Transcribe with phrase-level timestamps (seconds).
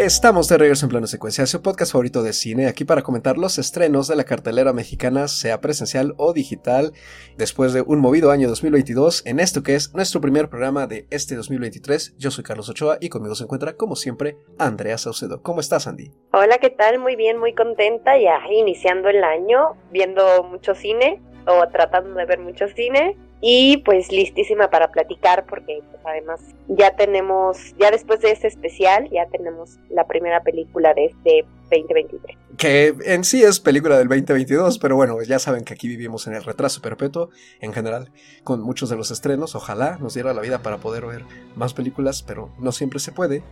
[0.00, 3.58] Estamos de regreso en plano secuencia, su podcast favorito de cine, aquí para comentar los
[3.58, 6.94] estrenos de la cartelera mexicana, sea presencial o digital,
[7.36, 11.36] después de un movido año 2022, en esto que es nuestro primer programa de este
[11.36, 12.16] 2023.
[12.16, 15.42] Yo soy Carlos Ochoa y conmigo se encuentra, como siempre, Andrea Saucedo.
[15.42, 16.10] ¿Cómo estás, Andy?
[16.32, 16.98] Hola, ¿qué tal?
[16.98, 22.38] Muy bien, muy contenta, ya iniciando el año, viendo mucho cine o tratando de ver
[22.38, 28.32] mucho cine y pues listísima para platicar porque pues además ya tenemos, ya después de
[28.32, 32.36] este especial, ya tenemos la primera película de este 2023.
[32.56, 36.34] Que en sí es película del 2022, pero bueno, ya saben que aquí vivimos en
[36.34, 37.30] el retraso perpetuo
[37.60, 38.12] en general,
[38.44, 41.24] con muchos de los estrenos, ojalá nos diera la vida para poder ver
[41.56, 43.42] más películas, pero no siempre se puede.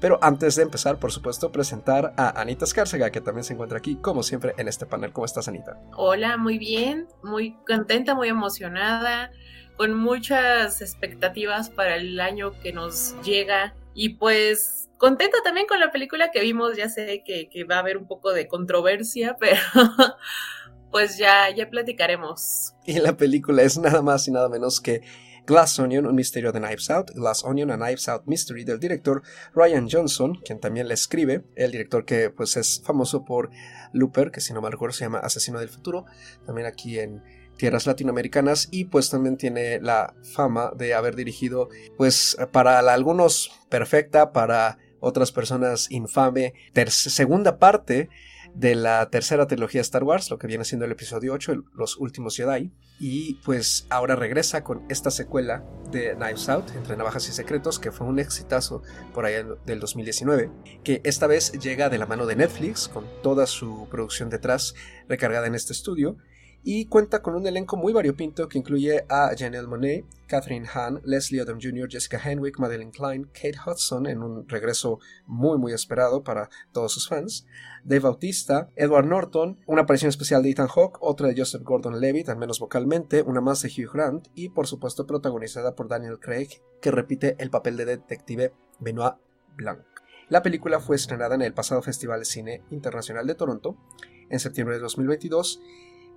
[0.00, 3.96] Pero antes de empezar, por supuesto, presentar a Anita Escárcega, que también se encuentra aquí,
[3.96, 5.12] como siempre, en este panel.
[5.12, 5.80] ¿Cómo estás, Anita?
[5.96, 9.30] Hola, muy bien, muy contenta, muy emocionada,
[9.76, 13.74] con muchas expectativas para el año que nos llega.
[13.94, 16.76] Y pues contenta también con la película que vimos.
[16.76, 19.60] Ya sé que, que va a haber un poco de controversia, pero
[20.90, 22.74] pues ya, ya platicaremos.
[22.84, 25.02] Y la película es nada más y nada menos que
[25.46, 29.22] Glass Onion, un misterio de Knives Out, Glass Onion, a Knives Out Mystery del director
[29.54, 33.50] Ryan Johnson, quien también le escribe, el director que pues es famoso por
[33.92, 36.04] Looper, que si no me recuerdo se llama Asesino del Futuro,
[36.44, 37.22] también aquí en
[37.56, 44.32] tierras latinoamericanas y pues también tiene la fama de haber dirigido pues para algunos perfecta,
[44.32, 46.54] para otras personas infame,
[46.88, 48.08] segunda parte
[48.56, 51.98] de la tercera trilogía de Star Wars, lo que viene siendo el episodio 8, Los
[51.98, 52.72] Últimos Jedi.
[52.98, 57.92] Y pues ahora regresa con esta secuela de Knives Out, Entre Navajas y Secretos, que
[57.92, 58.82] fue un exitazo
[59.12, 60.50] por allá del 2019,
[60.82, 64.74] que esta vez llega de la mano de Netflix, con toda su producción detrás
[65.06, 66.16] recargada en este estudio
[66.68, 71.40] y cuenta con un elenco muy variopinto que incluye a Janelle Monet, Catherine Hahn, Leslie
[71.40, 76.50] Odom Jr., Jessica Henwick, Madeline Klein, Kate Hudson en un regreso muy muy esperado para
[76.72, 77.46] todos sus fans,
[77.84, 82.36] Dave Bautista, Edward Norton, una aparición especial de Ethan Hawke, otra de Joseph Gordon-Levitt, al
[82.36, 86.48] menos vocalmente, una más de Hugh Grant y por supuesto protagonizada por Daniel Craig,
[86.82, 89.14] que repite el papel de detective Benoit
[89.54, 89.84] Blanc.
[90.28, 93.76] La película fue estrenada en el pasado Festival de Cine Internacional de Toronto
[94.28, 95.60] en septiembre de 2022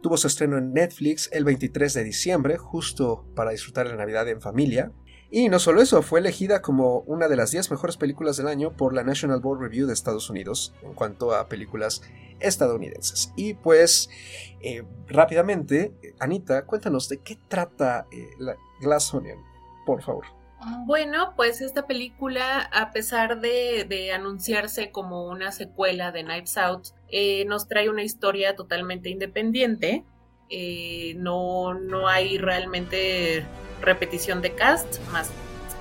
[0.01, 4.41] Tuvo su estreno en Netflix el 23 de diciembre, justo para disfrutar la Navidad en
[4.41, 4.91] familia.
[5.31, 8.75] Y no solo eso, fue elegida como una de las 10 mejores películas del año
[8.75, 12.01] por la National Board Review de Estados Unidos en cuanto a películas
[12.39, 13.31] estadounidenses.
[13.35, 14.09] Y pues,
[14.61, 19.39] eh, rápidamente, Anita, cuéntanos de qué trata eh, la Glass Onion,
[19.85, 20.25] por favor.
[20.85, 27.45] Bueno, pues esta película, a pesar de, anunciarse como una secuela de Knives Out, eh,
[27.45, 30.03] nos trae una historia totalmente independiente.
[30.49, 33.45] Eh, no, no hay realmente
[33.81, 35.31] repetición de cast, más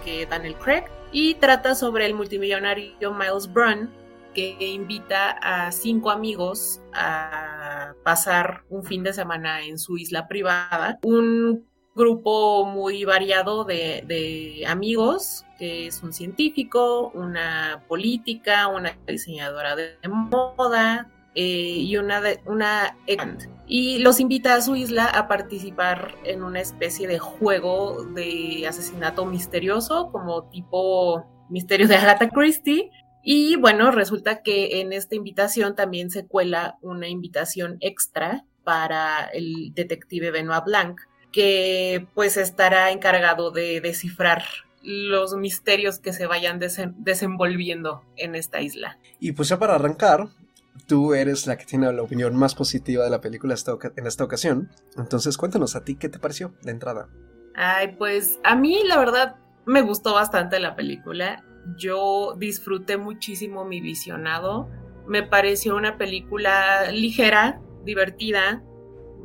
[0.04, 0.84] que Daniel Craig.
[1.10, 3.90] Y trata sobre el multimillonario Miles Brun,
[4.34, 10.98] que invita a cinco amigos a pasar un fin de semana en su isla privada.
[11.02, 19.96] Un grupo muy variado de, amigos, que es un científico, una política, una diseñadora de
[20.06, 21.10] moda
[21.40, 22.96] eh, y una, de, una
[23.68, 29.24] y los invita a su isla a participar en una especie de juego de asesinato
[29.24, 32.90] misterioso, como tipo misterio de Agatha Christie.
[33.22, 39.72] Y bueno, resulta que en esta invitación también se cuela una invitación extra para el
[39.74, 41.00] detective Benoit Blanc,
[41.30, 44.42] que pues estará encargado de descifrar
[44.82, 48.98] los misterios que se vayan desenvolviendo en esta isla.
[49.20, 50.30] Y pues ya para arrancar,
[50.88, 53.54] tú eres la que tiene la opinión más positiva de la película
[53.96, 54.70] en esta ocasión.
[54.96, 57.08] Entonces cuéntanos a ti qué te pareció de entrada.
[57.54, 61.44] Ay, pues a mí la verdad me gustó bastante la película.
[61.76, 64.68] Yo disfruté muchísimo mi visionado.
[65.06, 68.62] Me pareció una película ligera, divertida,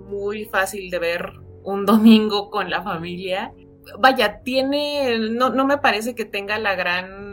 [0.09, 1.33] muy fácil de ver,
[1.63, 3.53] un domingo con la familia.
[3.99, 7.32] Vaya, tiene, no, no me parece que tenga la gran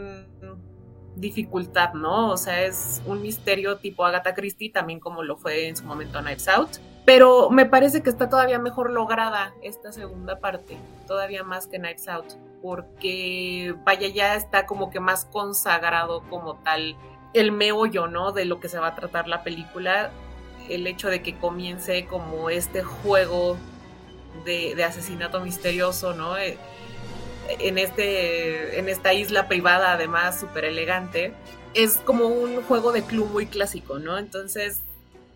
[1.21, 2.31] dificultad, ¿no?
[2.31, 6.19] O sea, es un misterio tipo Agatha Christie, también como lo fue en su momento
[6.19, 6.69] Knives Out.
[7.05, 10.77] Pero me parece que está todavía mejor lograda esta segunda parte,
[11.07, 16.95] todavía más que Knives Out, porque vaya, ya está como que más consagrado como tal
[17.33, 18.33] el meollo, ¿no?
[18.33, 20.11] De lo que se va a tratar la película,
[20.69, 23.57] el hecho de que comience como este juego
[24.45, 26.35] de, asesinato misterioso, ¿no?
[27.59, 31.33] En, este, en esta isla privada, además, súper elegante.
[31.73, 34.17] Es como un juego de club muy clásico, ¿no?
[34.17, 34.81] Entonces,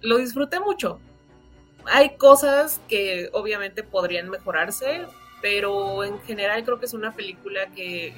[0.01, 0.99] lo disfruté mucho.
[1.85, 5.05] Hay cosas que obviamente podrían mejorarse,
[5.41, 8.13] pero en general creo que es una película que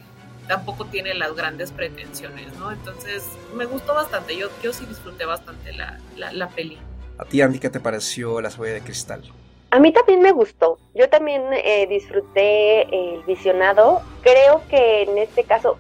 [0.47, 2.71] tampoco tiene las grandes pretensiones, ¿no?
[2.71, 3.23] Entonces
[3.55, 6.77] me gustó bastante, yo, yo sí disfruté bastante la, la, peli.
[7.17, 9.23] ¿A ti, Andy, qué te pareció La cebolla de cristal?
[9.69, 10.77] A mí también me gustó.
[10.93, 14.01] Yo también eh, disfruté el visionado.
[14.21, 15.77] Creo que en este caso,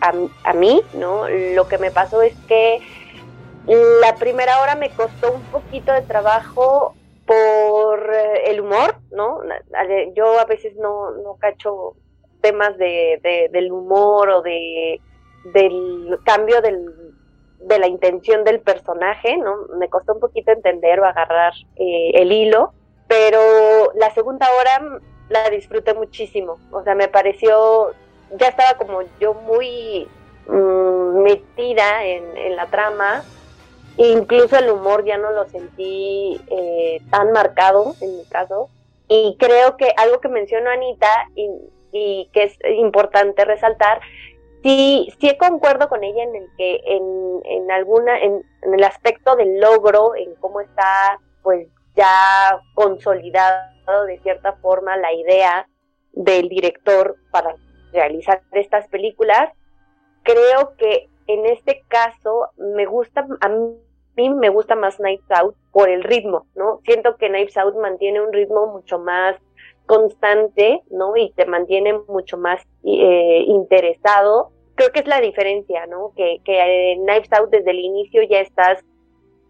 [0.00, 0.12] a,
[0.44, 1.28] a, mí, ¿no?
[1.28, 2.80] Lo que me pasó es que
[3.66, 6.94] la primera hora me costó un poquito de trabajo
[7.26, 9.40] por eh, el humor, ¿no?
[10.14, 11.94] Yo a veces no, no cacho
[12.40, 15.00] temas de, del humor o de
[15.44, 16.86] del cambio del,
[17.60, 19.56] de la intención del personaje, ¿no?
[19.78, 22.72] Me costó un poquito entender o agarrar eh, el hilo,
[23.12, 27.92] pero la segunda hora la disfruté muchísimo, o sea, me pareció,
[28.38, 30.08] ya estaba como yo muy
[30.46, 33.22] mm, metida en, en la trama,
[33.96, 38.70] Incluso el humor ya no lo sentí eh, tan marcado en mi caso.
[39.08, 44.00] Y creo que algo que mencionó Anita y, que es importante resaltar,
[44.62, 49.36] sí, sí concuerdo con ella en el que en, en alguna, en, en, el aspecto
[49.36, 55.66] del logro, en cómo está pues ya consolidado de cierta forma la idea
[56.12, 57.54] del director para
[57.92, 59.50] realizar estas películas,
[60.22, 65.88] creo que en este caso me gusta, a mí me gusta más Knives Out por
[65.88, 66.80] el ritmo, ¿no?
[66.84, 69.36] Siento que Knives Out mantiene un ritmo mucho más
[69.86, 71.16] constante, ¿no?
[71.16, 74.50] Y te mantiene mucho más eh, interesado.
[74.74, 76.12] Creo que es la diferencia, ¿no?
[76.16, 78.84] Que, que en Knives Out desde el inicio ya estás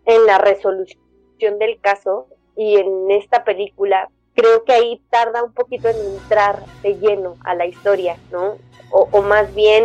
[0.05, 1.03] en la resolución
[1.51, 6.95] del caso y en esta película creo que ahí tarda un poquito en entrar de
[6.97, 8.57] lleno a la historia, ¿no?
[8.93, 9.85] o, más bien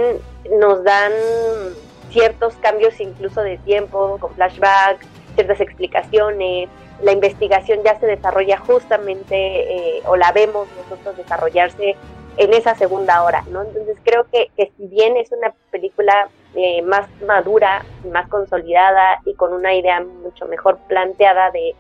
[0.60, 1.12] nos dan
[2.12, 5.06] ciertos cambios incluso de tiempo, con flashbacks,
[5.36, 6.70] ciertas explicaciones,
[7.02, 11.96] la investigación ya se desarrolla justamente eh, o la vemos nosotros desarrollarse
[12.38, 13.64] en esa segunda hora, ¿no?
[13.64, 19.34] Entonces creo que, que si bien es una película eh, más madura, más consolidada y
[19.34, 21.76] con una idea mucho mejor planteada de,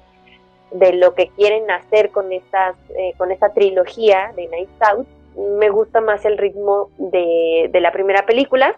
[0.72, 5.08] de lo que quieren hacer con estas eh, con esta trilogía de Night Out,
[5.38, 8.76] me gusta más el ritmo de, la primera película.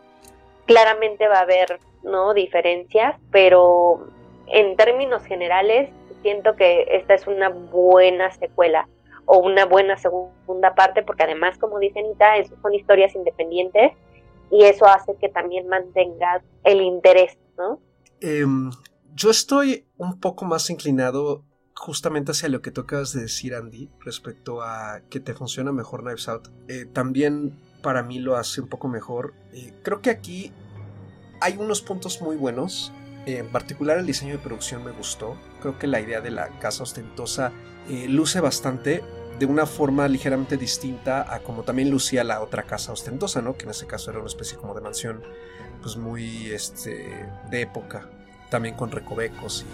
[0.66, 4.08] Claramente va a haber no diferencias, pero
[4.48, 5.90] en términos generales
[6.22, 8.88] siento que esta es una buena secuela
[9.32, 12.34] o una buena segunda parte, porque además, como dice Anita,
[12.64, 13.92] son historias independientes
[14.50, 17.80] y eso hace que también mantenga el interés, ¿no?
[18.22, 18.72] Em,
[19.14, 21.46] yo estoy un poco más inclinado
[21.76, 26.02] justamente hacia lo que tú acabas de decir, Andy, respecto a que te funciona mejor
[26.02, 26.48] Knives Out.
[26.68, 29.36] Eh, también para mí lo hace un poco mejor.
[29.54, 30.52] Eh, creo que aquí
[31.40, 32.92] hay unos puntos muy buenos.
[33.26, 35.38] en particular el diseño de producción me gustó.
[35.62, 37.52] Creo que la idea de la casa ostentosa
[37.90, 39.04] eh, luce bastante
[39.40, 43.56] de una forma ligeramente distinta a como también lucía la otra casa ostentosa, ¿no?
[43.56, 45.24] Que en ese caso era una especie como de mansión
[45.82, 48.10] pues muy este de época,
[48.50, 49.66] también con recovecos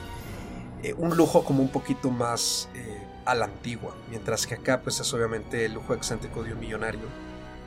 [0.84, 4.82] y eh, un lujo como un poquito más eh, a la antigua, mientras que acá
[4.82, 7.02] pues es obviamente el lujo excéntrico de un millonario.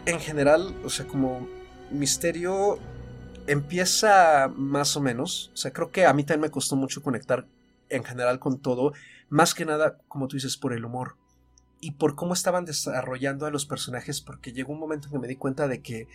[0.06, 1.49] En general, o sea, como
[1.91, 2.79] misterio
[3.49, 7.47] empieza más o menos, o sea, creo que a mí también me costó mucho conectar
[7.89, 8.93] en general con todo,
[9.31, 11.17] más que nada, como tú dices, por el humor
[11.80, 15.28] y por cómo estaban desarrollando a los personajes, porque llegó un momento en que me
[15.28, 16.08] di cuenta de que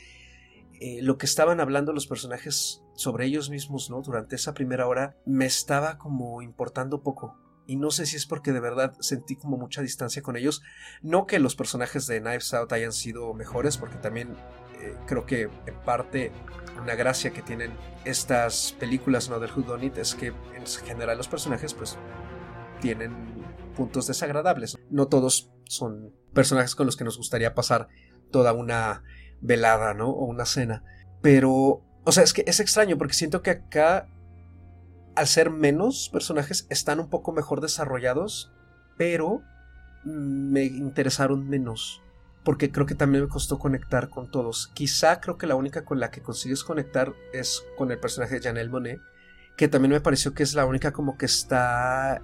[0.80, 4.02] eh, lo que estaban hablando los personajes sobre ellos mismos, ¿no?
[4.02, 7.38] Durante esa primera hora me estaba como importando poco.
[7.66, 10.62] Y no sé si es porque de verdad sentí como mucha distancia con ellos.
[11.02, 14.36] No que los personajes de Knives Out hayan sido mejores, porque también
[14.82, 16.34] eh, creo que en parte
[16.82, 17.72] una gracia que tienen
[18.04, 19.40] estas películas ¿no?
[19.40, 21.98] del Who It es que en general los personajes pues
[22.82, 23.14] tienen
[23.74, 24.78] puntos desagradables.
[24.90, 27.88] No todos son personajes con los que nos gustaría pasar
[28.32, 29.04] toda una
[29.42, 30.10] velada, ¿no?
[30.10, 30.84] O una cena.
[31.22, 34.08] Pero, o sea, es que es extraño porque siento que acá,
[35.16, 38.52] al ser menos personajes, están un poco mejor desarrollados,
[38.98, 39.42] pero
[40.04, 42.02] me interesaron menos.
[42.44, 44.68] Porque creo que también me costó conectar con todos.
[44.74, 48.42] Quizá creo que la única con la que consigues conectar es con el personaje de
[48.42, 49.00] Janelle Monet,
[49.56, 52.22] que también me pareció que es la única como que está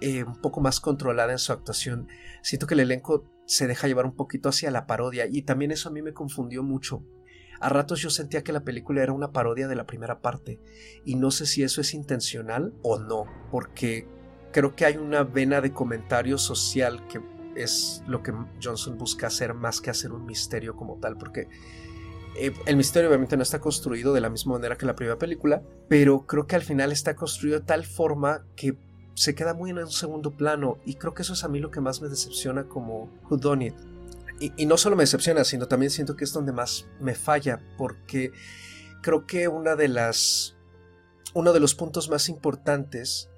[0.00, 2.08] eh, un poco más controlada en su actuación.
[2.42, 5.88] Siento que el elenco se deja llevar un poquito hacia la parodia y también eso
[5.88, 7.02] a mí me confundió mucho.
[7.60, 10.60] A ratos yo sentía que la película era una parodia de la primera parte
[11.04, 14.06] y no sé si eso es intencional o no, porque
[14.52, 17.20] creo que hay una vena de comentario social que
[17.56, 21.48] es lo que Johnson busca hacer más que hacer un misterio como tal, porque
[22.36, 25.62] eh, el misterio obviamente no está construido de la misma manera que la primera película,
[25.88, 28.76] pero creo que al final está construido de tal forma que
[29.18, 31.70] se queda muy en un segundo plano y creo que eso es a mí lo
[31.72, 33.74] que más me decepciona como Who Done It.
[34.56, 38.30] y, no solo me decepciona, sino también siento que es donde más me falla, porque
[39.02, 40.56] creo que una de las,
[41.34, 43.28] uno de los puntos más importantes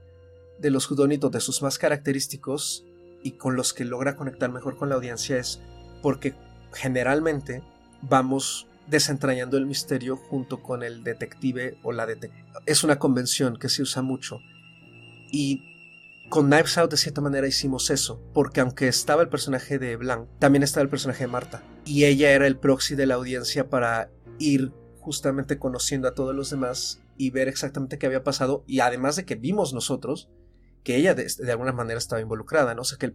[0.58, 2.84] de los Judonitos, de sus más característicos
[3.22, 5.60] y con los que logra conectar mejor con la audiencia es
[6.02, 6.34] porque
[6.74, 7.62] generalmente
[8.02, 12.44] vamos desentrañando el misterio junto con el detective o la detective.
[12.66, 14.40] Es una convención que se usa mucho.
[15.32, 15.69] Y
[16.30, 20.28] con Knives Out de cierta manera hicimos eso, porque aunque estaba el personaje de Blanc,
[20.38, 21.62] también estaba el personaje de Marta.
[21.84, 26.48] Y ella era el proxy de la audiencia para ir justamente conociendo a todos los
[26.48, 28.62] demás y ver exactamente qué había pasado.
[28.68, 30.30] Y además de que vimos nosotros
[30.84, 32.82] que ella de, alguna manera estaba involucrada, ¿no?
[32.82, 33.12] O sea, que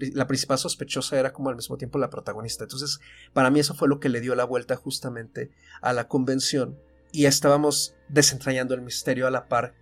[0.00, 2.64] la principal sospechosa era como al mismo tiempo la protagonista.
[2.64, 3.00] Entonces,
[3.34, 5.50] para mí eso fue lo que le dio la vuelta justamente
[5.82, 6.80] a la convención
[7.12, 9.74] y estábamos desentrañando el misterio a la par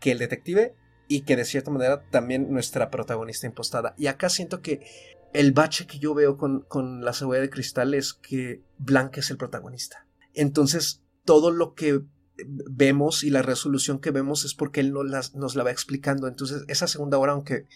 [0.00, 0.74] que el detective
[1.10, 3.94] y que de cierta manera también nuestra protagonista impostada.
[3.98, 4.80] Y acá siento que
[5.32, 9.28] el bache que yo veo con, con la cebolla de cristal es que Blanca es
[9.32, 10.06] el protagonista.
[10.34, 12.02] Entonces, todo lo que
[12.46, 16.28] vemos y la resolución que vemos es porque él nos, nos la va explicando.
[16.28, 17.66] Entonces, esa segunda hora, aunque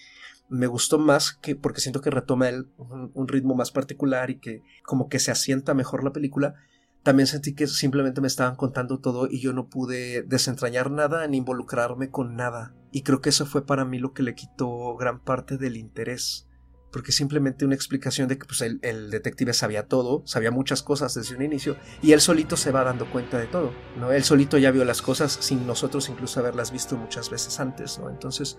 [0.49, 4.63] me gustó más que porque siento que retoma él un, ritmo más particular y que
[4.85, 6.55] como que se asienta mejor la película,
[7.05, 11.37] también sentí que simplemente me estaban contando todo y yo no pude desentrañar nada ni
[11.37, 12.75] involucrarme con nada.
[12.91, 16.49] Y creo que eso fue para mí lo que le quitó gran parte del interés
[16.95, 21.35] porque simplemente una explicación de que pues, el, detective sabía todo, sabía muchas cosas desde
[21.35, 24.13] un inicio, y él solito se va dando cuenta de todo, ¿no?
[24.13, 28.11] Él solito ya vio las cosas sin nosotros incluso haberlas visto muchas veces antes, ¿no?
[28.11, 28.59] Entonces,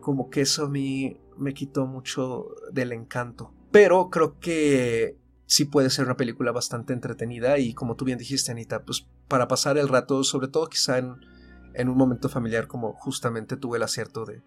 [0.00, 3.54] como que eso a mí me quitó mucho del encanto.
[3.70, 5.16] Pero creo que
[5.48, 9.48] sí puede ser una película bastante entretenida y como tú bien dijiste, Anita, pues para
[9.48, 11.16] pasar el rato, sobre todo quizá en,
[11.72, 14.42] en un momento familiar como justamente tuve el acierto de,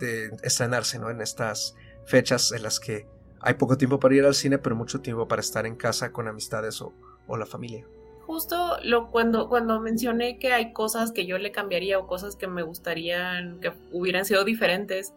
[0.00, 1.10] de estrenarse, ¿no?
[1.10, 3.06] En estas fechas en las que
[3.42, 6.28] hay poco tiempo para ir al cine, pero mucho tiempo para estar en casa con
[6.28, 6.94] amistades o,
[7.36, 7.86] la familia.
[8.26, 12.46] Justo lo, cuando, cuando mencioné que hay cosas que yo le cambiaría o cosas que
[12.46, 15.14] me gustarían que hubieran sido diferentes,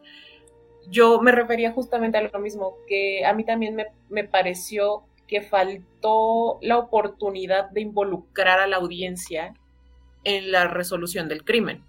[0.90, 5.42] yo me refería justamente a lo mismo, que a mí también me, me pareció que
[5.42, 9.54] faltó la oportunidad de involucrar a la audiencia
[10.24, 11.84] en la resolución del crimen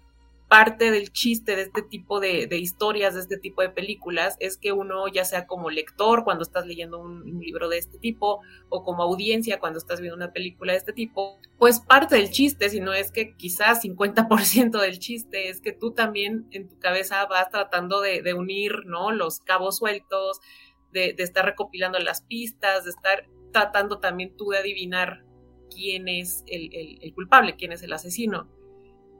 [0.47, 4.71] parte del chiste de este tipo de, historias, de este tipo de películas, es que
[4.71, 9.03] uno, ya sea como lector cuando estás leyendo un, libro de este tipo, o como
[9.03, 12.93] audiencia cuando estás viendo una película de este tipo, pues parte del chiste, si no
[12.93, 18.01] es que quizás 50% del chiste es que tú también en tu cabeza vas tratando
[18.01, 19.11] de, unir, ¿no?
[19.11, 20.39] Los cabos sueltos,
[20.91, 25.25] de, estar recopilando las pistas, de estar tratando también tú de adivinar
[25.69, 28.47] quién es el culpable, quién es el asesino.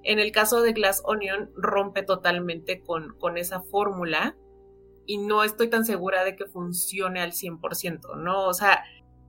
[0.04, 4.38] En el caso de Glass Onion rompe totalmente con, con esa fórmula
[5.06, 8.46] y no estoy tan segura de que funcione al 100%, ¿no?
[8.46, 8.84] O sea,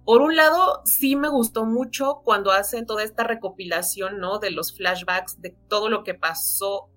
[0.05, 4.39] por un lado, sí me gustó mucho cuando hacen toda esta recopilación, ¿no?
[4.39, 6.91] De los flashbacks, de todo lo que pasó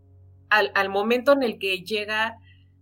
[0.50, 2.38] al, momento en el que llega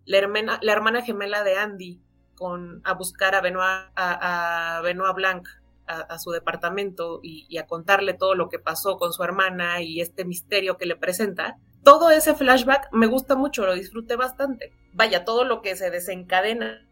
[0.05, 2.01] la hermana, la hermana gemela de Andy
[2.36, 5.48] con, a buscar a Benoit, a, a Benoit Blanc
[5.89, 10.24] a, su departamento y, a contarle todo lo que pasó con su hermana y este
[10.24, 14.72] misterio que le presenta, todo ese flashback me gusta mucho, lo disfruté bastante.
[14.93, 16.88] Vaya, todo lo que se desencadena,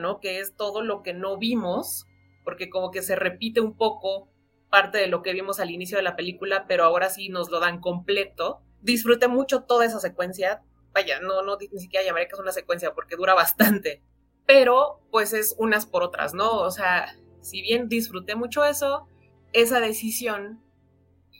[0.00, 0.20] ¿no?
[0.20, 2.06] Que es todo lo que no vimos,
[2.44, 4.28] porque como que se repite un poco
[4.70, 7.58] parte de lo que vimos al inicio de la película, pero ahora sí nos lo
[7.58, 8.60] dan completo.
[8.80, 10.62] Disfruté mucho toda esa secuencia.
[10.92, 14.02] Vaya, no, no ni siquiera llamaré que es una secuencia porque dura bastante.
[14.46, 16.60] Pero pues es unas por otras, ¿no?
[16.60, 19.06] O sea, si bien disfruté mucho eso,
[19.52, 20.60] esa decisión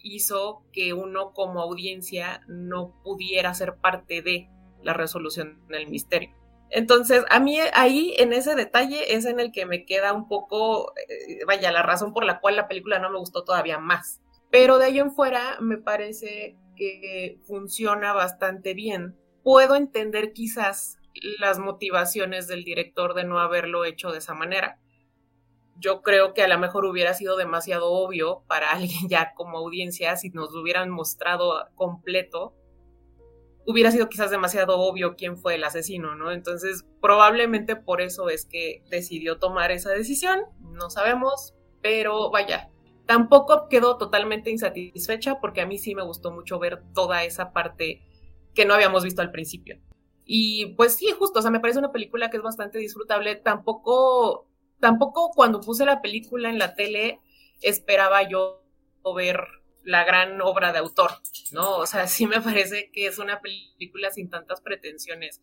[0.04, 4.48] hizo que uno como audiencia no pudiera ser parte de
[4.84, 6.30] la resolución del misterio.
[6.70, 10.92] Entonces, a mí ahí en ese detalle es en el que me queda un poco,
[10.96, 14.20] eh, vaya, la razón por la cual la película no me gustó todavía más.
[14.48, 19.16] Pero de ahí en fuera me parece que funciona bastante bien.
[19.42, 20.98] Puedo entender quizás
[21.40, 24.78] las motivaciones del director de no haberlo hecho de esa manera
[25.78, 30.16] yo creo que a lo mejor hubiera sido demasiado obvio para alguien ya como audiencia
[30.16, 32.54] si nos lo hubieran mostrado completo.
[33.68, 36.30] Hubiera sido quizás demasiado obvio quién fue el asesino, ¿no?
[36.30, 41.52] Entonces, probablemente por eso es que decidió tomar esa decisión, no sabemos,
[41.82, 42.70] pero vaya,
[43.06, 48.02] tampoco quedó totalmente insatisfecha porque a mí sí me gustó mucho ver toda esa parte
[48.54, 49.80] que no habíamos visto al principio.
[50.24, 53.36] Y pues sí, justo, o sea, me parece una película que es bastante disfrutable.
[53.36, 54.48] Tampoco
[54.80, 57.20] tampoco cuando puse la película en la tele
[57.62, 58.62] esperaba yo
[59.14, 59.40] ver
[59.84, 61.12] la gran obra de autor,
[61.52, 61.76] ¿no?
[61.76, 65.40] O sea, sí me parece que es una película sin tantas pretensiones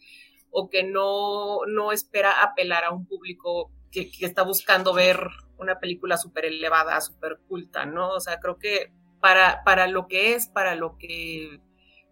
[0.52, 6.18] o que no, no espera apelar a un público que, está buscando ver una película
[6.18, 8.10] súper elevada, súper culta, ¿no?
[8.10, 11.62] O sea, creo que para, para lo que es, para lo que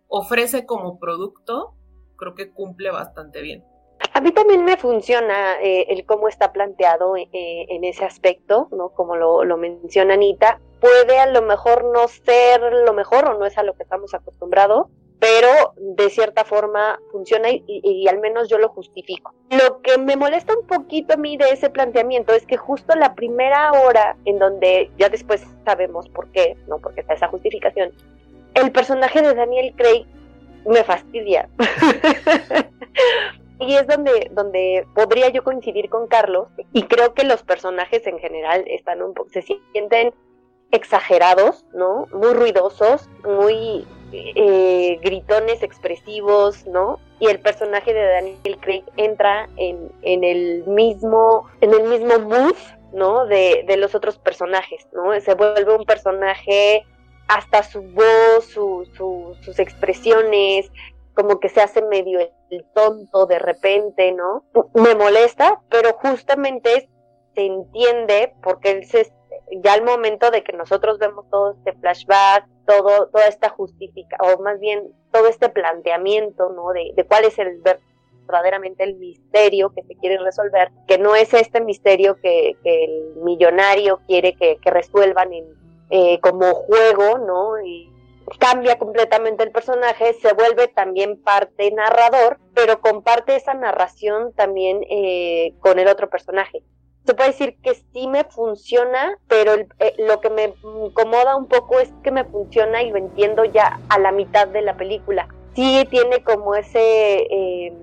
[0.08, 1.76] ofrece como producto,
[2.18, 3.64] creo que cumple bastante bien.
[4.14, 8.90] A mí también me funciona eh, el cómo está planteado eh, en ese aspecto, ¿no?
[8.90, 10.60] Como lo, lo, menciona Anita.
[10.82, 14.14] Puede a lo mejor no ser lo mejor o no es a lo que estamos
[14.14, 14.88] acostumbrados,
[15.22, 19.36] pero de cierta forma funciona y, al menos yo lo justifico.
[19.52, 23.14] Lo que me molesta un poquito a mí de ese planteamiento es que justo la
[23.14, 27.92] primera hora en donde ya después sabemos por qué, no porque está esa justificación,
[28.56, 30.08] el personaje de Daniel Craig
[30.66, 31.48] me fastidia.
[33.62, 38.18] y es donde, donde podría yo coincidir con Carlos y creo que los personajes en
[38.18, 40.14] general están un poco, se sienten
[40.72, 42.08] exagerados, ¿no?
[42.12, 47.00] Muy ruidosos, muy eh, gritones expresivos, ¿no?
[47.20, 52.56] Y el personaje de Daniel Craig entra en, en el mismo, en el mismo mood,
[52.94, 53.28] ¿no?
[53.28, 55.20] De, de, los otros personajes, ¿no?
[55.20, 56.84] Se vuelve un personaje
[57.28, 58.88] hasta su voz, su,
[59.42, 60.72] sus expresiones,
[61.14, 62.20] como que se hace medio
[62.74, 64.44] tonto de repente, ¿no?
[64.74, 66.90] Me molesta, pero justamente
[67.34, 69.12] se entiende porque él se,
[69.64, 74.42] ya al momento de que nosotros vemos todo este flashback, todo, toda esta justifica, o
[74.42, 76.72] más bien todo este planteamiento, ¿no?
[76.72, 77.62] De, cuál es el
[78.26, 83.16] verdaderamente el misterio que se quiere resolver, que no es este misterio que, que el
[83.24, 85.46] millonario quiere que, que resuelvan en,
[85.90, 87.60] eh, como juego, ¿no?
[87.62, 87.91] Y
[88.40, 95.54] cambia completamente el personaje, se vuelve también parte narrador, pero comparte esa narración también eh,
[95.60, 96.64] con el otro personaje
[97.06, 101.80] se puede decir que sí me funciona, pero eh, lo que me incomoda un poco
[101.80, 105.28] es que me funciona y lo entiendo ya a la mitad de la película.
[105.56, 107.74] Sí tiene como ese, eh,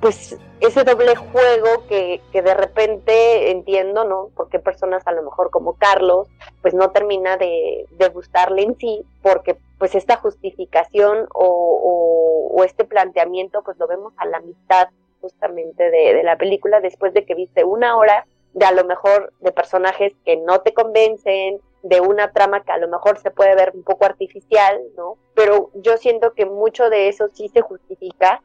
[0.00, 4.30] pues, ese doble juego que, que, de repente entiendo, ¿no?
[4.34, 6.28] Porque personas a lo mejor como Carlos,
[6.62, 13.62] pues no termina de, de gustarle en sí, porque pues esta justificación o, este planteamiento,
[13.62, 14.88] pues lo vemos a la mitad
[15.20, 19.32] justamente de, de la película después de que viste una hora de a lo mejor
[19.40, 23.54] de personajes que no te convencen, de una trama que a lo mejor se puede
[23.54, 25.16] ver un poco artificial, ¿no?
[25.34, 28.42] Pero yo siento que mucho de eso sí se justifica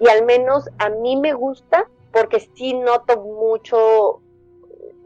[0.00, 4.20] y al menos a mí me gusta porque sí noto mucho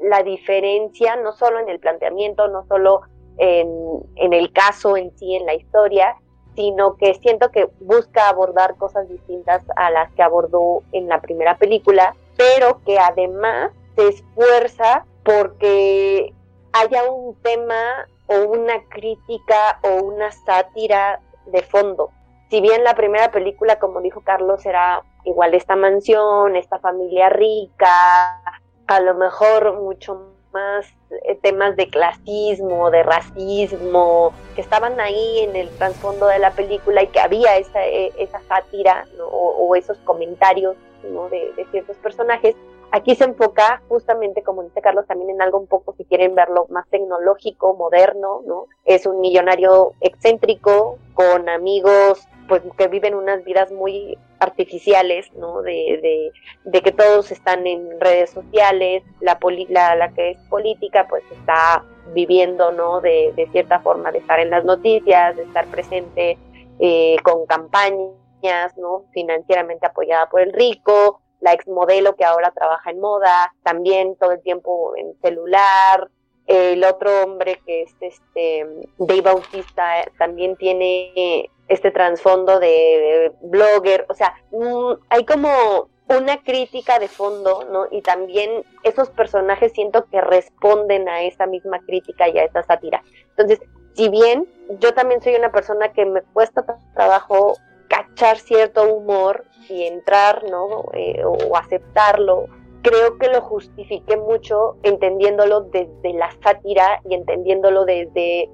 [0.01, 3.03] la diferencia, no solo en el planteamiento, no solo
[3.39, 6.17] en, el caso en sí, en la historia,
[6.55, 11.57] sino que siento que busca abordar cosas distintas a las que abordó en la primera
[11.57, 16.33] película, pero que además se esfuerza porque
[16.73, 22.11] haya un tema o una crítica o una sátira de fondo.
[22.51, 28.43] Si bien la primera película, como dijo Carlos, era igual esta mansión, esta familia rica,
[28.87, 35.57] a lo mejor mucho más eh, temas de clasismo, de racismo, que estaban ahí en
[35.57, 40.77] el trasfondo de la película y que había esa, eh, esa sátira o, esos comentarios
[41.03, 42.57] de, de ciertos personajes,
[42.91, 46.67] Aquí se enfoca justamente, como dice Carlos, también en algo un poco, si quieren verlo,
[46.71, 48.67] más tecnológico, moderno, ¿no?
[48.87, 55.63] Es un millonario excéntrico, con amigos, pues que viven unas vidas muy artificiales, ¿no?
[55.63, 56.33] De,
[56.65, 61.85] de, que todos están en redes sociales, la, la, la, que es política, pues está
[62.15, 63.01] viviendo, ¿no?
[63.01, 66.39] De, de, cierta forma, de estar en las noticias, de estar presente
[66.81, 69.05] eh, con campañas, ¿no?
[69.13, 74.33] Financieramente apoyada por el rico, la ex modelo que ahora trabaja en moda, también todo
[74.33, 76.09] el tiempo en celular,
[76.47, 84.15] el otro hombre que es este Dave Bautista también tiene este trasfondo de blogger, o
[84.15, 87.87] sea, mm, hay como una crítica de fondo, ¿no?
[87.91, 93.03] Y también esos personajes siento que responden a esa misma crítica y a esa sátira.
[93.37, 93.61] Entonces,
[93.95, 94.47] si bien
[94.81, 97.57] yo también soy una persona que me cuesta trabajo
[97.89, 100.85] cachar cierto humor y entrar, ¿no?
[100.93, 102.47] Eh, o aceptarlo.
[102.83, 108.49] Creo que lo justifique mucho entendiéndolo desde la sátira y entendiéndolo desde,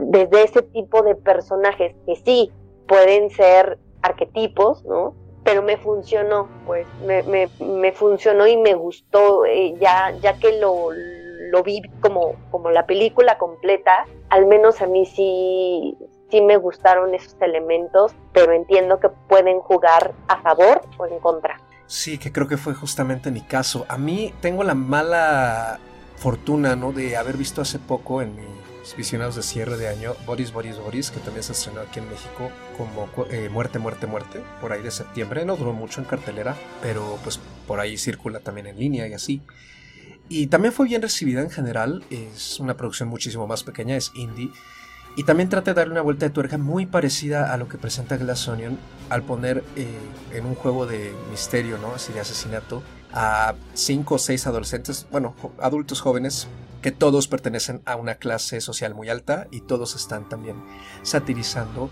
[0.00, 2.52] desde ese tipo de personajes que sí
[2.86, 5.14] pueden ser arquetipos, ¿no?
[5.44, 10.58] Pero me funcionó, pues me, me, me funcionó y me gustó, eh, ya, ya que
[10.58, 10.90] lo,
[11.50, 15.96] lo vi como, como la película completa, al menos a mí sí,
[16.30, 21.60] sí me gustaron esos elementos, pero entiendo que pueden jugar a favor o en contra.
[21.86, 23.86] Sí, que creo que fue justamente mi caso.
[23.88, 25.78] A mí tengo la mala
[26.16, 26.92] fortuna, ¿no?
[26.92, 31.10] De haber visto hace poco en mis visionados de cierre de año Boris, Boris, Boris,
[31.10, 34.90] que también se estrenó aquí en México como eh, Muerte, Muerte, Muerte, por ahí de
[34.90, 35.44] septiembre.
[35.44, 39.42] No duró mucho en cartelera, pero pues por ahí circula también en línea y así.
[40.28, 44.50] Y también fue bien recibida en general, es una producción muchísimo más pequeña, es indie.
[45.16, 48.16] Y también trata de darle una vuelta de tuerca muy parecida a lo que presenta
[48.16, 49.88] Glass Onion al poner eh,
[50.32, 51.94] en un juego de misterio, ¿no?
[51.94, 56.46] Así de asesinato, a cinco o seis adolescentes, bueno, adultos jóvenes,
[56.82, 60.56] que todos pertenecen a una clase social muy alta y todos están también
[61.02, 61.90] satirizando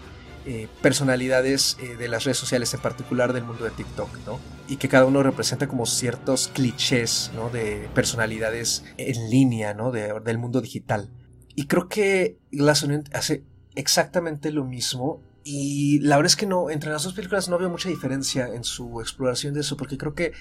[0.48, 4.38] eh, personalidades eh, de las redes sociales, en particular del mundo de TikTok, ¿no?
[4.68, 7.50] Y que cada uno representa como ciertos clichés, ¿no?
[7.50, 9.90] De personalidades en línea, ¿no?
[9.90, 11.10] del mundo digital.
[11.56, 13.42] Y creo que Glass Onion hace
[13.74, 15.20] exactamente lo mismo.
[15.48, 18.64] Y la verdad es que no, entre las dos películas no veo mucha diferencia en
[18.64, 20.32] su exploración de eso, porque creo que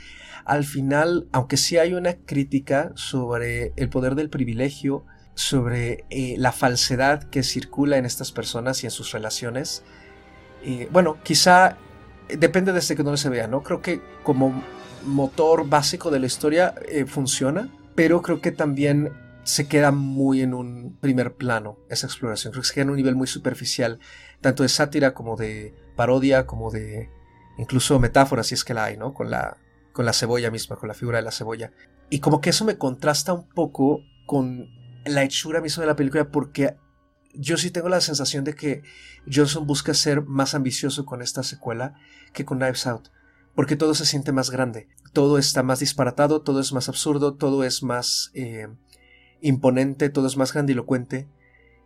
[0.46, 6.52] al final, aunque sí hay una crítica sobre el poder del privilegio, sobre eh, la
[6.52, 9.84] falsedad que circula en estas personas y en sus relaciones.
[10.90, 11.78] bueno, quizá
[12.28, 13.62] depende desde que no se vea, ¿no?
[13.62, 14.64] Creo que como
[15.06, 19.14] motor básico de la historia eh, funciona, pero creo que también
[19.44, 22.52] se queda muy en un primer plano esa exploración.
[22.52, 24.00] Creo que se queda en un nivel muy superficial,
[24.42, 27.10] tanto de sátira como de parodia, como de
[27.58, 29.14] incluso metáfora, si es que la hay, ¿no?
[29.14, 29.58] Con la,
[29.94, 31.72] con la cebolla misma, con la figura de la cebolla.
[32.10, 34.70] Y como que eso me contrasta un poco con
[35.06, 36.76] la hechura misma de la película porque
[37.34, 38.84] yo sí tengo la sensación de que
[39.32, 41.96] Johnson busca ser más ambicioso con esta secuela
[42.34, 43.10] que con Knives Out,
[43.56, 47.64] porque todo se siente más grande, todo está más disparatado, todo es más absurdo, todo
[47.64, 48.68] es más eh,
[49.42, 51.28] imponente, todo es más grandilocuente,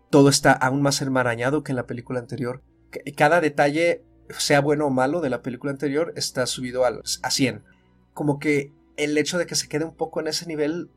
[0.09, 2.61] todo está aún más enmarañado que en la película anterior.
[3.15, 7.63] Cada detalle, sea bueno o malo, de la película anterior está subido a, a 100.
[8.13, 10.89] Como que el hecho de que se quede un poco en ese nivel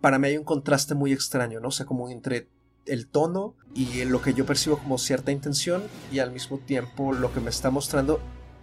[0.00, 1.68] para mí hay un contraste muy extraño, ¿no?
[1.68, 2.48] O sea, como entre
[2.86, 7.32] el tono y lo que yo percibo como cierta intención y al mismo tiempo lo
[7.32, 8.20] que me está mostrando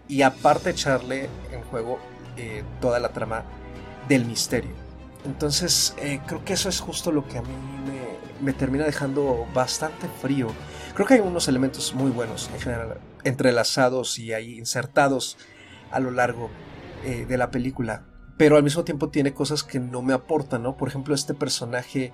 [0.08, 2.00] y aparte echarle en juego
[2.36, 3.46] eh, toda la trama
[4.08, 4.72] del misterio.
[5.26, 7.54] Entonces eh, creo que eso es justo lo que a mí
[7.86, 8.07] me,
[8.42, 10.48] me, termina dejando bastante frío.
[10.94, 15.38] Creo que hay unos elementos muy buenos en general, entrelazados y ahí insertados
[15.92, 16.50] a lo largo
[17.06, 18.04] eh, de la película
[18.38, 20.78] pero al mismo tiempo tiene cosas que no me aportan, ¿no?
[20.78, 22.14] Por ejemplo, este personaje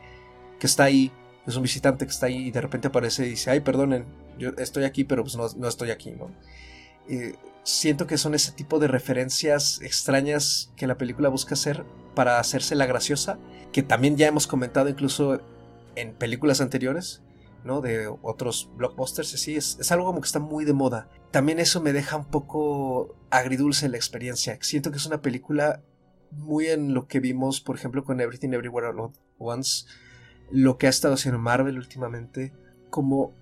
[0.58, 1.12] que está ahí,
[1.46, 4.06] es un visitante que está ahí y de repente aparece y dice, ay, perdonen,
[4.40, 6.32] yo estoy aquí, pero pues no, estoy aquí, ¿no?
[7.10, 11.84] Eh, siento que son ese tipo de referencias extrañas que la película busca hacer
[12.16, 13.38] para hacerse la graciosa,
[13.74, 15.42] que también ya hemos comentado incluso
[15.95, 17.21] en películas anteriores,
[17.63, 17.82] ¿no?
[17.82, 21.10] De otros blockbusters, así, es, es algo como que está muy de moda.
[21.32, 24.58] También eso me deja un poco agridulce la experiencia.
[24.62, 25.82] Siento que es una película
[26.32, 29.86] muy en lo que vimos, por ejemplo, con Everything Everywhere All At Once,
[30.51, 32.53] lo que ha estado haciendo Marvel últimamente,
[32.89, 33.34] como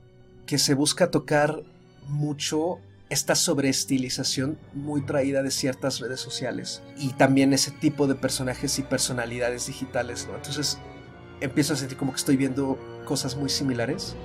[0.45, 1.63] que se busca tocar
[2.07, 8.79] mucho esta sobreestilización muy traída de ciertas redes sociales y también ese tipo de personajes
[8.79, 10.37] y personalidades digitales, ¿no?
[10.37, 10.79] Entonces
[11.41, 14.15] empiezo a sentir como que estoy viendo cosas muy similares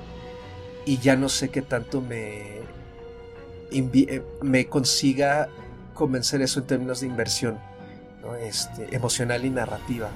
[0.84, 2.60] y ya no sé qué tanto me,
[3.72, 5.48] eh, me consiga
[5.94, 7.58] convencer eso en términos de inversión
[8.40, 10.10] este, emocional y narrativa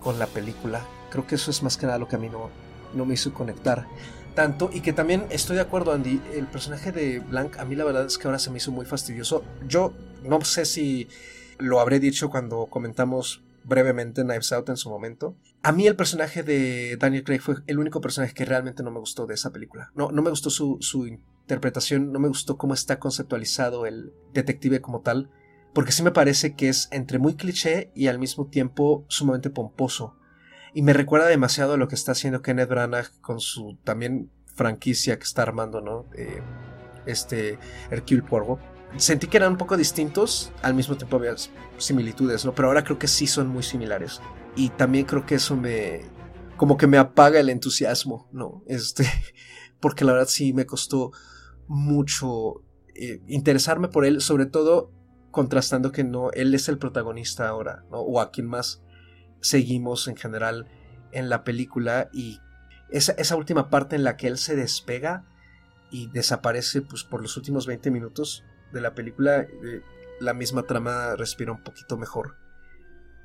[0.00, 0.86] con la película.
[1.10, 2.50] Creo que eso es más que nada lo que a mí no,
[2.94, 3.86] no me hizo conectar
[4.34, 7.82] tanto y que también estoy de acuerdo Andy, el personaje de Blanc a mí la
[7.82, 9.42] verdad es que ahora se me hizo muy fastidioso.
[9.66, 11.08] Yo no sé si
[11.58, 15.36] lo habré dicho cuando comentamos brevemente Knives Out en su momento.
[15.62, 18.98] A mí el personaje de Daniel Craig fue el único personaje que realmente no me
[18.98, 19.92] gustó de esa película.
[19.94, 24.80] No, no me gustó su, su interpretación, no me gustó cómo está conceptualizado el detective
[24.80, 25.30] como tal
[25.72, 30.16] porque sí me parece que es entre muy cliché y al mismo tiempo sumamente pomposo.
[30.74, 35.18] Y me recuerda demasiado a lo que está haciendo Kenneth Branagh con su también franquicia
[35.18, 36.06] que está armando, ¿no?
[37.06, 37.58] este
[37.90, 38.58] Hercule Poirot.
[38.96, 41.34] Sentí que eran un poco distintos, al mismo tiempo había
[41.76, 42.54] similitudes, ¿no?
[42.54, 44.20] Pero ahora creo que sí son muy similares.
[44.56, 46.00] Y también creo que eso me...
[46.56, 48.62] como que me apaga el entusiasmo, ¿no?
[48.66, 49.04] Este...
[49.80, 51.12] porque la verdad sí me costó
[51.68, 54.92] mucho eh, interesarme por él, sobre todo
[55.30, 58.82] contrastando que no, él es el protagonista ahora, o a quien más
[59.40, 60.66] seguimos en general
[61.12, 62.40] en la película y
[62.90, 65.26] esa, esa, última parte en la que él se despega
[65.90, 69.82] y desaparece pues por los últimos 20 minutos de la película, eh,
[70.20, 72.36] la misma trama respira un poquito mejor.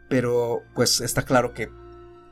[0.10, 1.70] Pero pues está claro que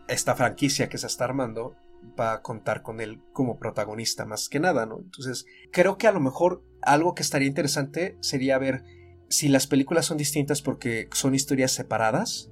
[0.07, 1.75] esta franquicia que se está armando
[2.19, 4.99] va a contar con él como protagonista más que nada, ¿no?
[4.99, 8.83] Entonces creo que a lo mejor algo que estaría interesante sería ver
[9.29, 12.51] si las películas son distintas porque son historias separadas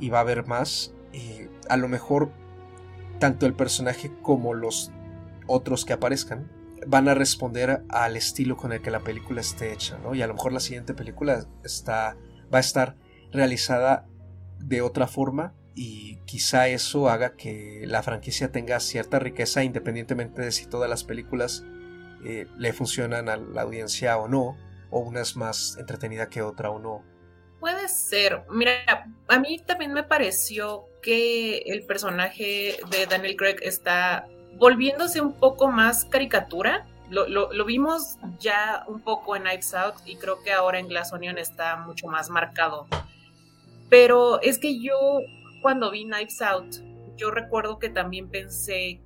[0.00, 2.30] y va a haber más, y a lo mejor
[3.18, 4.90] tanto el personaje como los
[5.46, 6.50] otros que aparezcan
[6.86, 10.14] van a responder al estilo con el que la película esté hecha, ¿no?
[10.14, 12.16] Y a lo mejor la siguiente película está,
[12.52, 12.96] va a estar
[13.32, 14.06] realizada
[14.58, 20.52] de otra forma y quizá eso haga que la franquicia tenga cierta riqueza independientemente de
[20.52, 21.64] si todas las películas
[22.24, 24.56] eh, le funcionan a la audiencia o no,
[24.90, 27.04] o una es más entretenida que otra o no.
[27.60, 28.42] Puede ser.
[28.50, 28.72] Mira,
[29.28, 34.26] a mí también me pareció que el personaje de Daniel Craig está
[34.58, 36.86] volviéndose un poco más caricatura.
[37.10, 41.12] Lo, lo, vimos ya un poco en Knives Out y creo que ahora en Glass
[41.12, 42.86] Onion está mucho más marcado.
[43.88, 45.20] Pero es que yo
[45.62, 46.76] cuando vi Knives Out,
[47.16, 49.00] yo recuerdo que también pensé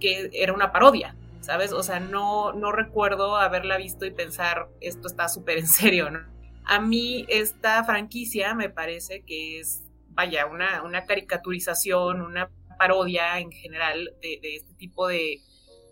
[0.00, 1.72] que era una parodia, ¿sabes?
[1.72, 6.20] O sea, no, no recuerdo haberla visto y pensar, esto está súper en serio, ¿no?
[6.64, 13.52] A mí esta franquicia me parece que es, vaya, una, una caricaturización, una parodia en
[13.52, 15.40] general de, este tipo de,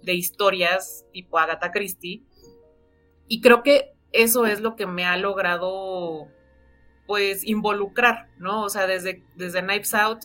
[0.03, 2.23] de historias tipo Agatha Christie.
[3.29, 6.29] Y creo que eso es lo que me ha logrado
[7.07, 8.63] pues involucrar, ¿no?
[8.65, 10.21] O sea, desde, desde Knives Out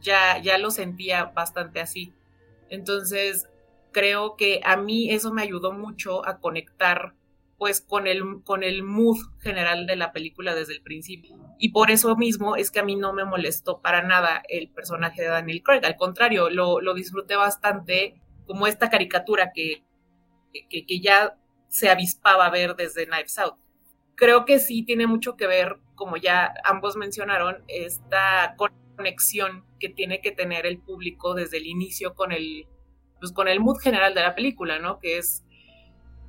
[0.00, 2.14] ya, ya lo sentía bastante así.
[2.68, 3.46] Entonces,
[3.92, 7.14] creo que a mí eso me ayudó mucho a conectar
[7.58, 11.36] pues con el, con el mood general de la película desde el principio.
[11.58, 15.22] Y por eso mismo es que a mí no me molestó para nada el personaje
[15.22, 15.84] de Daniel Craig.
[15.84, 19.84] Al contrario, lo, lo disfruté bastante como esta caricatura que,
[20.68, 21.36] que, ya
[21.68, 23.56] se avispaba ver desde Knives Out
[24.16, 30.20] creo que sí tiene mucho que ver, como ya ambos mencionaron, esta conexión que tiene
[30.20, 32.66] que tener el público desde el inicio con el,
[33.20, 34.98] pues con el mood general de la película, ¿no?
[34.98, 35.44] Que es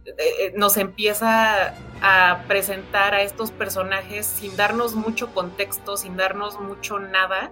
[0.08, 6.60] eh, eh, nos empieza a presentar a estos personajes sin darnos mucho contexto, sin darnos
[6.62, 7.52] mucho nada,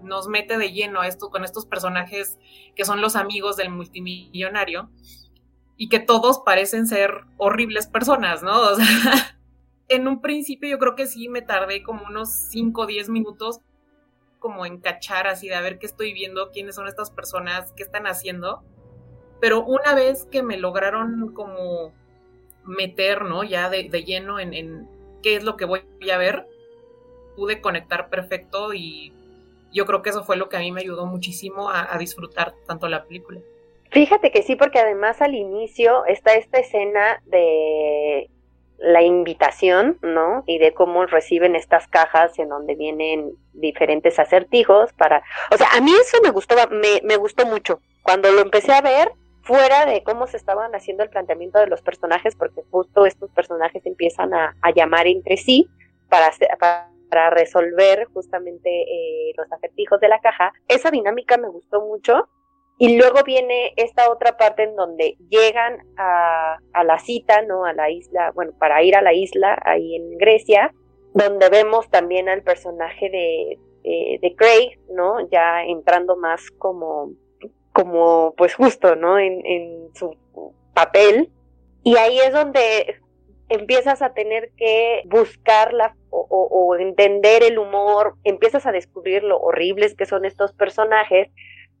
[0.00, 2.38] nos mete de lleno esto con estos personajes
[2.76, 4.90] que son los amigos del multimillonario
[5.76, 8.60] y que todos parecen ser horribles personas, ¿no?
[8.70, 9.36] O sea,
[9.88, 13.60] en un principio yo creo que sí me tardé como unos 5 o 10 minutos
[14.38, 17.82] como en cachar así de a ver qué estoy viendo, quiénes son estas personas, qué
[17.82, 18.62] están haciendo.
[19.40, 21.92] Pero una vez que me lograron como
[22.64, 23.44] meter, ¿no?
[23.44, 24.88] Ya de, lleno en,
[25.22, 26.46] qué es lo que voy a ver,
[27.36, 29.12] pude conectar perfecto y
[29.72, 32.88] yo creo que eso fue lo que a mí me ayudó muchísimo a disfrutar tanto
[32.88, 33.40] la película.
[33.90, 38.28] Fíjate que sí, porque además al inicio está esta escena de
[38.78, 40.44] la invitación, ¿no?
[40.46, 45.22] Y de cómo reciben estas cajas en donde vienen diferentes acertijos para...
[45.50, 47.80] O sea, a mí eso me gustó, me, me gustó mucho.
[48.02, 49.12] Cuando lo empecé a ver,
[49.46, 53.86] fuera de cómo se estaban haciendo el planteamiento de los personajes, porque justo estos personajes
[53.86, 55.68] empiezan a, llamar entre sí
[56.08, 60.52] para, resolver justamente eh, los acertijos de la caja.
[60.68, 62.28] Esa dinámica me gustó mucho
[62.76, 67.64] y luego viene esta otra parte en donde llegan a, la cita, ¿no?
[67.64, 70.74] A la isla, bueno, para ir a la isla ahí en Grecia,
[71.14, 75.26] donde vemos también al personaje de, de, Craig, ¿no?
[75.30, 77.12] Ya entrando más como,
[77.76, 79.18] como pues justo, ¿no?
[79.18, 80.16] En, su
[80.72, 81.30] papel.
[81.82, 82.96] Y ahí es donde
[83.50, 89.94] empiezas a tener que buscar la, o, entender el humor, empiezas a descubrir lo horribles
[89.94, 91.28] que son estos personajes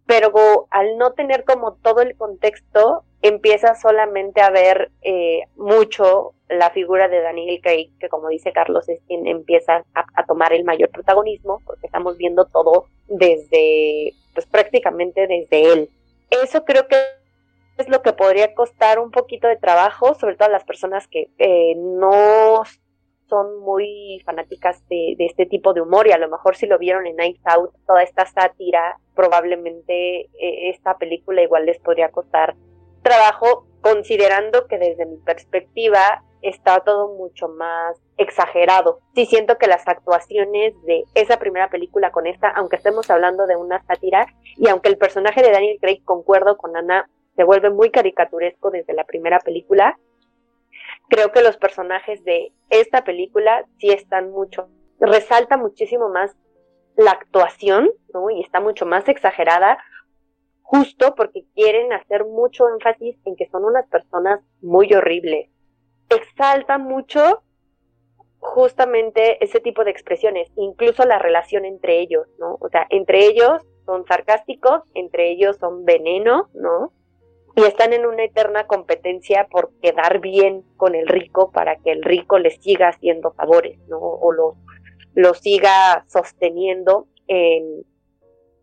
[0.08, 6.70] pero al no tener como todo el contexto, empieza solamente a ver eh, mucho la
[6.70, 10.90] figura de Daniel Craig, que como dice Carlos, es quien empieza a, tomar el mayor
[10.90, 15.90] protagonismo, porque estamos viendo todo desde, pues prácticamente desde él.
[16.30, 16.96] Eso creo que
[17.78, 21.28] es lo que podría costar un poquito de trabajo, sobre todo a las personas que
[21.38, 22.62] eh, no
[23.28, 27.06] son muy fanáticas de, este tipo de humor y a lo mejor si lo vieron
[27.06, 32.54] en Night Out, toda esta sátira, probablemente eh, esta película igual les podría costar
[33.02, 39.00] trabajo, considerando que desde mi perspectiva está todo mucho más exagerado.
[39.14, 43.56] Sí siento que las actuaciones de esa primera película con esta, aunque estemos hablando de
[43.56, 47.90] una sátira, y aunque el personaje de Daniel Craig, concuerdo con Ana, se vuelve muy
[47.90, 49.98] caricaturesco desde la primera película,
[51.08, 56.34] creo que los personajes de esta película sí están mucho, resalta muchísimo más
[56.96, 58.30] la actuación, ¿no?
[58.30, 59.78] Y está mucho más exagerada,
[60.62, 65.50] justo porque quieren hacer mucho énfasis en que son unas personas muy horribles.
[66.08, 67.42] Exalta mucho
[68.38, 72.58] justamente ese tipo de expresiones, incluso la relación entre ellos, ¿no?
[72.60, 76.92] O sea, entre ellos son sarcásticos, entre ellos son veneno, ¿no?
[77.56, 82.02] y están en una eterna competencia por quedar bien con el rico para que el
[82.02, 83.98] rico les siga haciendo favores, ¿no?
[83.98, 87.82] O lo, siga sosteniendo en,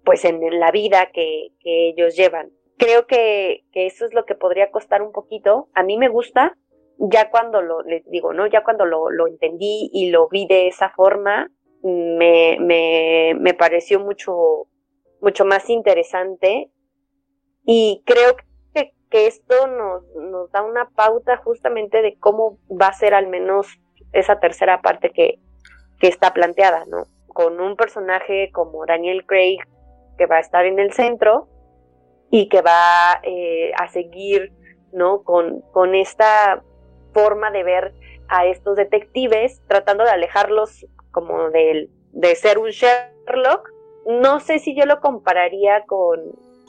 [0.06, 2.52] pues en, la vida que, que, ellos llevan.
[2.78, 5.70] Creo que, que, eso es lo que podría costar un poquito.
[5.74, 6.56] A mí me gusta,
[7.10, 8.48] ya cuando lo, les digo, ¿no?
[8.48, 11.52] Ya cuando lo, lo entendí y lo vi de esa forma,
[11.84, 14.68] me, me, me pareció mucho,
[15.22, 16.72] mucho más interesante
[17.66, 18.38] y creo
[18.74, 23.28] que, que esto nos, nos da una pauta justamente de cómo va a ser al
[23.28, 23.68] menos
[24.14, 25.40] esa tercera parte que,
[26.00, 27.06] que está planteada, ¿no?
[27.28, 29.60] Con un personaje como Daniel Craig
[30.18, 31.50] que va a estar en el centro
[32.30, 34.54] y que va eh, a seguir,
[34.94, 35.24] ¿no?
[35.24, 36.64] Con, con esta
[37.14, 37.94] forma de ver
[38.28, 43.70] a estos detectives, tratando de alejarlos como de, de ser un Sherlock.
[44.06, 46.20] No sé si yo lo compararía con,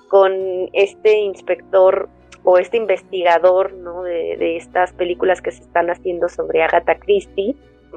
[0.09, 0.33] con
[0.73, 2.09] este inspector
[2.45, 4.03] o este investigador ¿no?
[4.03, 7.57] de, estas películas que se están haciendo sobre Agatha Christie.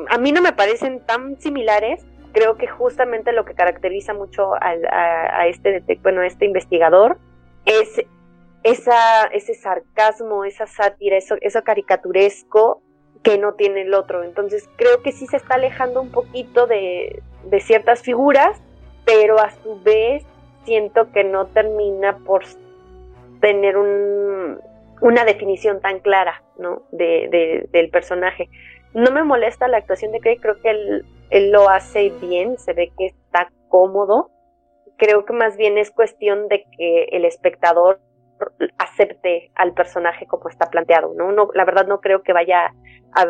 [0.09, 2.05] A mí no me parecen tan similares.
[2.31, 7.17] Creo que justamente lo que caracteriza mucho a, a, a este, bueno, a este investigador
[7.65, 8.01] es
[8.71, 12.81] esa, ese sarcasmo, esa sátira, eso, eso caricaturesco
[13.23, 14.23] que no tiene el otro.
[14.23, 18.61] Entonces creo que sí se está alejando un poquito de, de ciertas figuras,
[19.05, 20.25] pero a su vez
[20.65, 22.43] siento que no termina por
[23.39, 24.59] tener un,
[25.01, 26.83] una definición tan clara ¿no?
[26.91, 28.49] de, de, del personaje.
[28.93, 32.73] No me molesta la actuación de Craig, creo que él, él lo hace bien, se
[32.73, 34.31] ve que está cómodo.
[34.97, 37.99] Creo que más bien es cuestión de que el espectador
[38.77, 41.31] acepte al personaje como está planteado, ¿no?
[41.31, 42.73] no la verdad no creo que vaya
[43.13, 43.21] a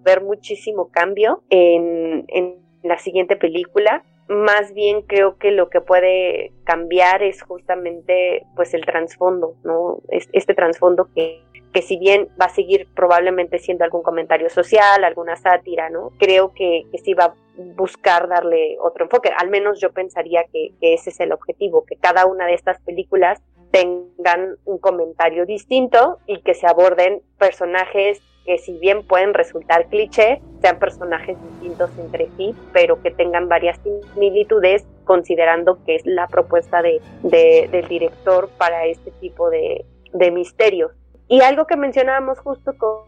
[0.00, 4.02] haber muchísimo cambio en, en la siguiente película.
[4.28, 9.98] Más bien creo que lo que puede cambiar es justamente pues el trasfondo, ¿no?
[10.08, 15.34] Este trasfondo que, que si bien va a seguir probablemente siendo algún comentario social, alguna
[15.34, 16.10] sátira, ¿no?
[16.20, 17.34] Creo que, que sí va a
[17.76, 19.30] buscar darle otro enfoque.
[19.36, 22.80] Al menos yo pensaría que, que ese es el objetivo, que cada una de estas
[22.82, 29.86] películas tengan un comentario distinto y que se aborden personajes que si bien pueden resultar
[29.88, 33.78] cliché, sean personajes distintos entre sí, pero que tengan varias
[34.14, 40.30] similitudes considerando que es la propuesta de, de, del director para este tipo de, de,
[40.30, 40.92] misterios.
[41.28, 43.04] Y algo que mencionábamos justo con,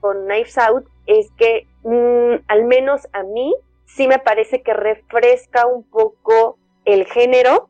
[0.00, 5.66] con Knives Out es que mmm, al menos a mí sí me parece que refresca
[5.66, 7.68] un poco el género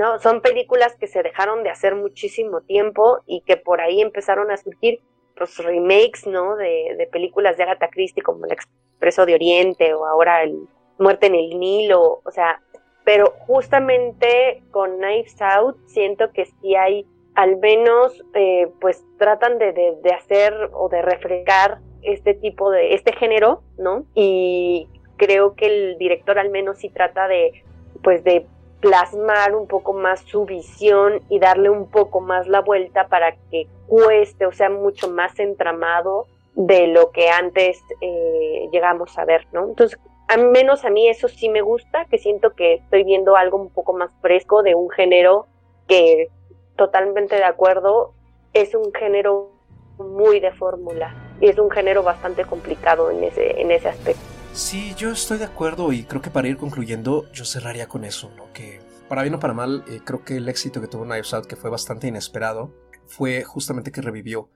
[0.00, 0.18] ¿no?
[0.18, 4.56] Son películas que se dejaron de hacer muchísimo tiempo y que por ahí empezaron a
[4.56, 5.00] surgir
[5.36, 6.56] pues, remakes, ¿no?
[6.56, 10.66] De, de películas de Agatha Christie como El Expreso de Oriente o ahora el
[10.98, 12.62] Muerte en el Nilo, o sea,
[13.04, 19.72] pero justamente con Knives Out siento que sí hay, al menos, eh, pues tratan de,
[19.72, 24.04] de, de hacer o de refrescar este tipo de, este género, ¿no?
[24.14, 27.64] Y creo que el director al menos sí trata de,
[28.02, 28.46] pues de
[28.80, 33.68] plasmar un poco más su visión y darle un poco más la vuelta para que
[33.86, 39.68] cueste o sea mucho más entramado de lo que antes eh, llegamos a ver, ¿no?
[39.68, 43.58] Entonces, al menos a mí eso sí me gusta, que siento que estoy viendo algo
[43.58, 45.46] un poco más fresco de un género
[45.86, 46.28] que
[46.76, 48.14] totalmente de acuerdo,
[48.52, 49.50] es un género
[49.98, 54.39] muy de fórmula y es un género bastante complicado en ese, en ese aspecto.
[54.52, 58.32] Sí, yo estoy de acuerdo y creo que para ir concluyendo yo cerraría con eso,
[58.36, 58.52] ¿no?
[58.52, 61.46] Que para bien o para mal, eh, creo que el éxito que tuvo Knives Out,
[61.46, 62.74] que fue bastante inesperado,
[63.06, 64.50] fue justamente que revivió,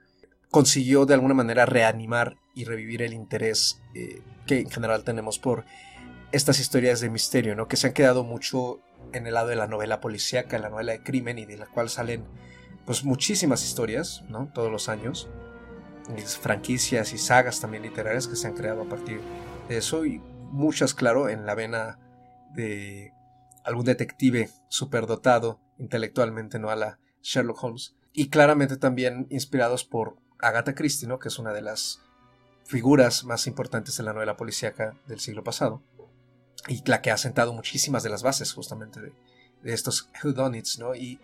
[0.51, 5.65] consiguió de alguna manera reanimar y revivir el interés eh, que en general tenemos por
[6.33, 7.69] estas historias de misterio, ¿no?
[7.69, 8.81] Que se han quedado mucho
[9.13, 11.89] en el lado de la novela policíaca, la novela de crimen y de la cual
[11.89, 12.25] salen
[12.85, 14.51] pues muchísimas historias, ¿no?
[14.53, 15.29] Todos los años,
[16.41, 19.21] franquicias y sagas también literarias que se han creado a partir
[19.69, 21.99] eso y muchas, claro, en la vena
[22.55, 23.13] de
[23.65, 27.97] algún detective superdotado intelectualmente, no a la Sherlock Holmes.
[28.13, 31.19] Y claramente también inspirados por Agatha Christie, ¿no?
[31.19, 32.01] que es una de las
[32.65, 35.83] figuras más importantes en la novela policíaca del siglo pasado.
[36.69, 39.13] Y la que ha sentado muchísimas de las bases justamente de,
[39.63, 40.95] de estos whodunits, ¿no?
[40.95, 41.21] Y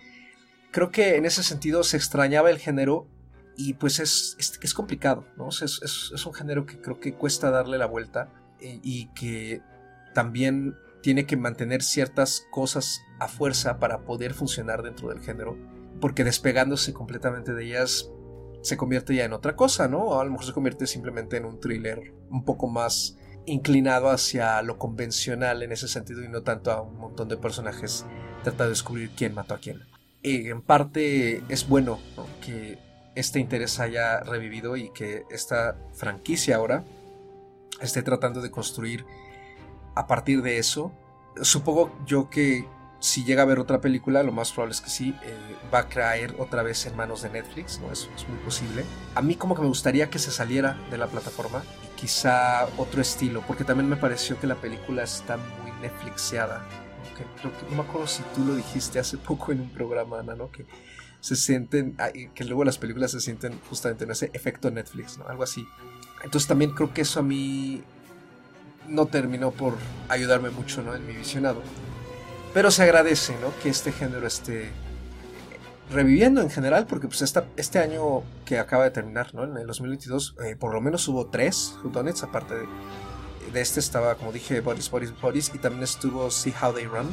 [0.71, 3.07] creo que en ese sentido se extrañaba el género
[3.63, 5.51] y pues es, es, complicado, ¿no?
[5.51, 9.61] Es, es, es, un género que creo que cuesta darle la vuelta eh, y que
[10.15, 15.59] también tiene que mantener ciertas cosas a fuerza para poder funcionar dentro del género,
[16.01, 18.11] porque despegándose completamente de ellas
[18.63, 20.05] se convierte ya en otra cosa, ¿no?
[20.05, 24.63] O a lo mejor se convierte simplemente en un thriller un poco más inclinado hacia
[24.63, 28.07] lo convencional en ese sentido y no tanto a un montón de personajes
[28.43, 29.83] tratando de descubrir quién mató a quién.
[30.23, 32.27] Y en parte es bueno ¿no?
[32.41, 32.79] que
[33.15, 36.85] este interés haya revivido y que esta franquicia ahora
[37.81, 39.05] esté tratando de construir
[39.95, 40.93] a partir de eso.
[41.43, 42.67] Supongo yo que
[43.01, 45.89] si llega a ver otra película, lo más probable es que sí, eh, va a
[45.89, 47.91] caer otra vez en manos de Netflix, ¿no?
[47.91, 48.85] Eso es muy posible.
[49.15, 53.01] A mí como que me gustaría que se saliera de la plataforma y quizá otro
[53.01, 56.63] estilo, porque también me pareció que la película está muy Netflixeada.
[57.41, 60.35] creo que, no me acuerdo si tú lo dijiste hace poco en un programa, Ana,
[60.35, 60.51] ¿no?
[60.51, 60.67] Que
[61.21, 61.97] se sienten,
[62.35, 65.27] que luego las películas se sienten justamente en ese efecto Netflix, ¿no?
[65.29, 65.67] Algo así.
[66.25, 67.83] Entonces también creo que eso a mí
[68.89, 69.75] no terminó por
[70.09, 70.95] ayudarme mucho, ¿no?
[70.95, 71.63] En mi visionado.
[72.53, 73.53] Pero se agradece, ¿no?
[73.63, 74.71] Que este género esté
[75.93, 79.45] reviviendo en general, porque pues esta, este año que acaba de terminar, ¿no?
[79.45, 82.67] En el 2022, eh, por lo menos hubo tres Whodunits, aparte de,
[83.53, 87.09] de, este estaba, como dije, Bodies, Bodies, Bodies, y también estuvo See How They Run,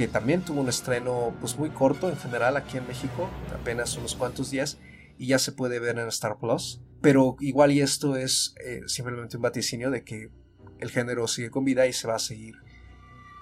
[0.00, 4.14] que también tuvo un estreno pues muy corto en general aquí en México, apenas unos
[4.14, 4.78] cuantos días,
[5.18, 6.80] y ya se puede ver en Star Plus.
[7.02, 10.30] Pero igual y esto es eh, simplemente un vaticinio de que
[10.78, 12.54] el género sigue con vida y se va a seguir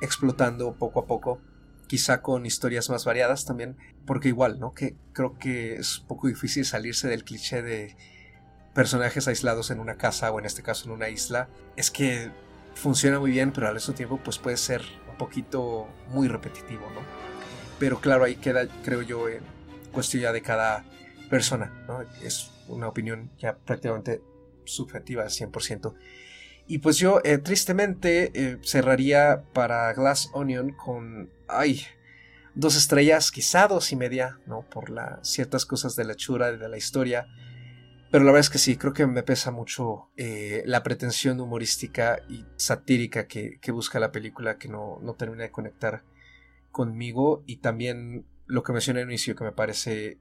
[0.00, 1.40] explotando poco a poco,
[1.86, 4.74] quizá con historias más variadas también, porque igual, ¿no?
[4.74, 7.96] Que creo que es un poco difícil salirse del cliché de
[8.74, 11.48] personajes aislados en una casa o en este caso en una isla.
[11.76, 12.32] Es que
[12.74, 14.82] funciona muy bien, pero al mismo tiempo pues puede ser
[15.18, 17.00] poquito muy repetitivo, ¿no?
[17.78, 19.42] Pero claro, ahí queda, creo yo, en
[19.92, 20.84] cuestión ya de cada
[21.28, 22.02] persona, ¿no?
[22.22, 24.22] Es una opinión ya prácticamente
[24.64, 25.94] subjetiva al 100%.
[26.66, 31.82] Y pues yo eh, tristemente eh, cerraría para Glass Onion con, ay,
[32.54, 34.62] dos estrellas, quizá dos y media, ¿no?
[34.62, 37.26] Por la, ciertas cosas de la hechura, de la historia.
[38.10, 42.22] Pero la verdad es que sí, creo que me pesa mucho eh, la pretensión humorística
[42.28, 46.04] y satírica que, busca la película, que no, no, termina de conectar
[46.70, 47.42] conmigo.
[47.46, 50.18] Y también lo que mencioné al inicio, que me parece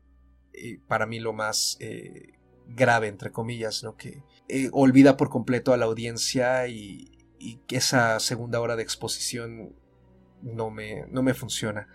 [0.88, 1.78] para mí lo más
[2.68, 3.96] grave, entre comillas, ¿no?
[3.96, 7.14] Que eh, olvida por completo a la audiencia y,
[7.68, 9.76] que esa segunda hora de exposición
[10.42, 11.88] no me, no me funciona.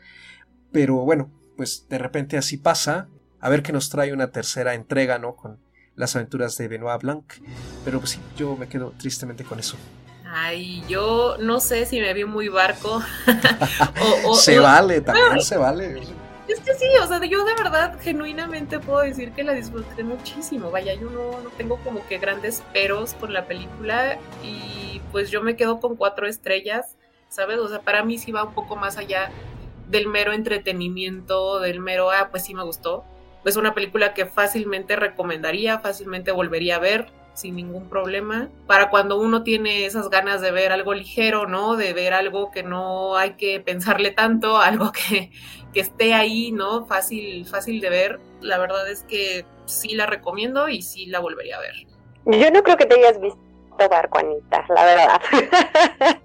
[0.71, 3.09] Pero bueno, pues de repente así pasa.
[3.41, 5.35] A ver qué nos trae una tercera entrega, ¿no?
[5.35, 5.59] Con
[5.97, 7.25] las aventuras de Benoit Blanc.
[7.85, 9.77] Pero pues sí, yo me quedo tristemente con eso.
[10.25, 13.03] Ay, yo no sé si me vi muy barco.
[14.35, 16.01] se vale, también se vale.
[16.49, 20.71] Es que sí, o sea, yo de verdad genuinamente puedo decir que la disfruté muchísimo.
[20.71, 25.43] Vaya, yo no, no tengo como que grandes peros con la película y pues yo
[25.43, 26.97] me quedo con cuatro estrellas,
[27.29, 27.59] ¿sabes?
[27.59, 29.31] O sea, para mí sí va un poco más allá
[29.89, 33.05] del mero entretenimiento, del mero, ah, pues sí me gustó.
[33.45, 38.51] Es una película que fácilmente recomendaría, fácilmente volvería a ver sin ningún problema.
[38.67, 41.77] Para cuando uno tiene esas ganas de ver algo ligero, ¿no?
[41.77, 45.31] De ver algo que no hay que pensarle tanto, algo que,
[45.73, 46.87] que esté ahí, ¿no?
[46.87, 48.21] Fácil, fácil de ver.
[48.41, 51.75] La verdad es que sí la recomiendo y sí la volvería a ver.
[52.27, 53.41] Yo no creo que te hayas visto
[53.89, 55.21] Barco, Anita, la verdad.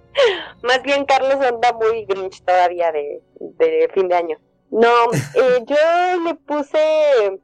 [0.63, 4.37] Más bien Carlos anda muy grinch todavía de, de fin de año.
[4.71, 7.39] No, eh, yo le puse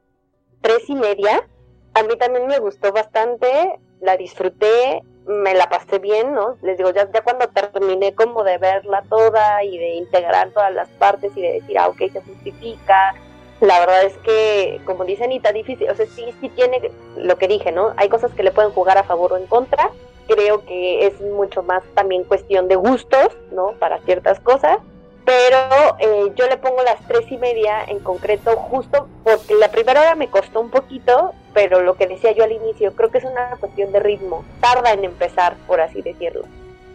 [0.60, 1.46] tres y media
[1.94, 6.56] a mí también me gustó bastante, la disfruté, me la pasé bien, ¿no?
[6.60, 10.88] Les digo, ya, ya cuando terminé como de verla toda y de integrar todas las
[10.90, 13.14] partes y de decir, ah, ok, se justifica,
[13.60, 17.46] la verdad es que, como dice Anita, difícil, o sea, sí, sí tiene lo que
[17.46, 17.94] dije, ¿no?
[17.96, 19.90] Hay cosas que le pueden jugar a favor o en contra,
[20.26, 23.72] creo que es mucho más también cuestión de gustos, ¿no?
[23.78, 24.78] Para ciertas cosas,
[25.24, 30.00] pero eh, yo le pongo las tres y media en concreto justo porque la primera
[30.00, 33.24] hora me costó un poquito, pero lo que decía yo al inicio, creo que es
[33.24, 36.44] una cuestión de ritmo, tarda en empezar, por así decirlo.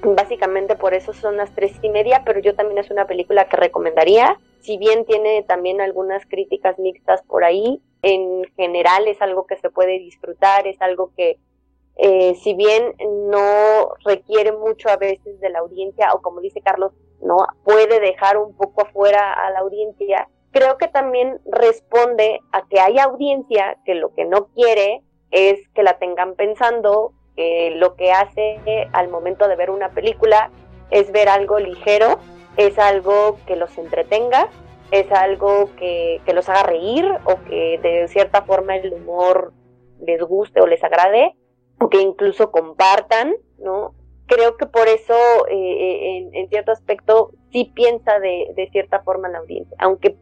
[0.01, 3.57] Básicamente por eso son las tres y media, pero yo también es una película que
[3.57, 9.57] recomendaría, si bien tiene también algunas críticas mixtas por ahí, en general es algo que
[9.57, 11.37] se puede disfrutar, es algo que
[11.97, 12.93] eh, si bien
[13.29, 18.37] no requiere mucho a veces de la audiencia, o como dice Carlos, no puede dejar
[18.37, 23.95] un poco afuera a la audiencia, creo que también responde a que hay audiencia que
[23.95, 28.59] lo que no quiere es que la tengan pensando, que lo que hace
[28.93, 30.51] al momento de ver una película
[30.91, 32.19] es ver algo ligero,
[32.57, 34.49] es algo que los entretenga,
[34.91, 39.53] es algo que, que los haga reír o que de cierta forma el humor
[40.01, 41.35] les guste o les agrade,
[41.79, 43.93] o que incluso compartan, ¿no?
[44.29, 45.15] Creo que por eso,
[45.49, 50.15] eh, eh, en, cierto aspecto, sí piensa de, cierta forma la audiencia, aunque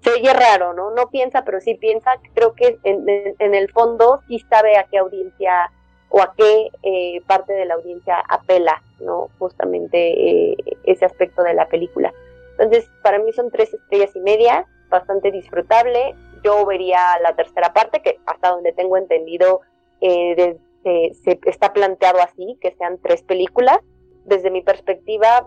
[0.00, 0.92] se oye raro, ¿no?
[0.92, 3.04] No piensa, pero sí piensa, creo que en,
[3.38, 5.70] en el fondo sí sabe a qué audiencia
[6.08, 9.28] o a qué eh, parte de la audiencia apela, ¿no?
[9.38, 12.14] Justamente ese aspecto de la película.
[12.52, 16.14] Entonces, para mí son tres estrellas y media, bastante disfrutable.
[16.42, 19.60] Yo vería la tercera parte, que hasta donde tengo entendido,
[20.00, 23.78] desde se, está planteado así, que sean tres películas.
[24.24, 25.46] Desde mi perspectiva,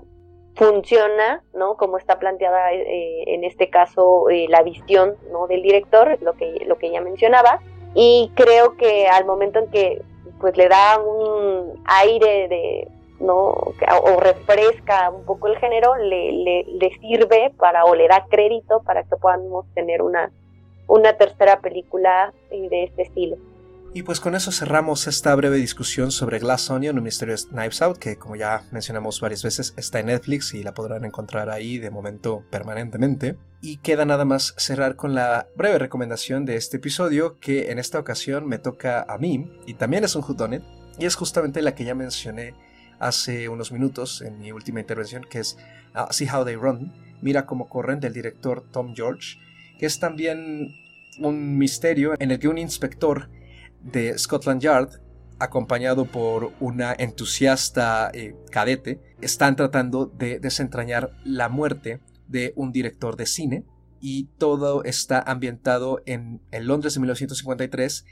[0.55, 1.77] funciona, ¿no?
[1.77, 5.47] Como está planteada eh, en este caso eh, la visión, ¿no?
[5.47, 7.59] Del director, lo que, lo que ya mencionaba,
[7.95, 10.01] y creo que al momento en que
[10.39, 12.88] pues le da un aire de,
[13.19, 13.53] ¿no?
[14.03, 19.03] O refresca un poco el género, le, le, sirve para, o le da crédito para
[19.03, 20.31] que podamos tener una,
[20.88, 23.38] una tercera película de este estilo.
[23.95, 27.99] Y pues con eso cerramos esta breve discusión sobre Glass Onion, un misterio Knives Out,
[27.99, 31.91] que como ya mencionamos varias veces está en Netflix y la podrán encontrar ahí de
[31.91, 33.37] momento permanentemente.
[33.61, 37.99] Y queda nada más cerrar con la breve recomendación de este episodio, que en esta
[37.99, 40.63] ocasión me toca a mí, y también es un Whodunit,
[40.97, 42.55] y es justamente la que ya mencioné
[42.97, 45.55] hace unos minutos en mi última intervención, que es
[45.93, 46.91] uh, See How They Run,
[47.21, 49.37] Mira cómo corren, del director Tom George,
[49.77, 50.75] que es también
[51.19, 53.29] un misterio en el que un inspector
[53.84, 54.89] de Scotland Yard,
[55.39, 63.17] acompañado por una entusiasta eh, cadete, están tratando de desentrañar la muerte de un director
[63.17, 63.65] de cine
[63.99, 68.05] y todo está ambientado en el Londres de 1953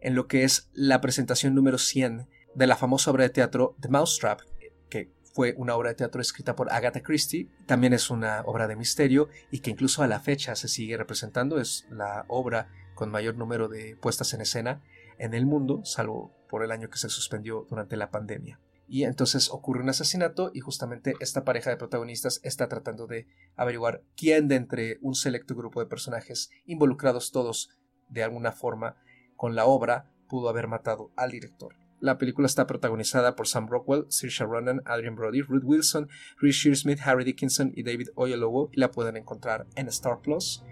[0.00, 3.88] en lo que es la presentación número 100 de la famosa obra de teatro The
[3.88, 4.40] Mousetrap,
[4.88, 8.76] que fue una obra de teatro escrita por Agatha Christie, también es una obra de
[8.76, 13.36] misterio y que incluso a la fecha se sigue representando, es la obra con mayor
[13.36, 14.82] número de puestas en escena
[15.18, 18.60] en el mundo, salvo por el año que se suspendió durante la pandemia.
[18.86, 24.02] Y entonces ocurre un asesinato y justamente esta pareja de protagonistas está tratando de averiguar
[24.16, 27.70] quién de entre un selecto grupo de personajes involucrados todos
[28.08, 28.96] de alguna forma
[29.36, 31.74] con la obra pudo haber matado al director.
[32.00, 36.08] La película está protagonizada por Sam Rockwell, Saoirse Ronan, Adrian Brody, Ruth Wilson,
[36.38, 40.62] Reese Shearsmith, Harry Dickinson y David Oyelowo y la pueden encontrar en Star Plus.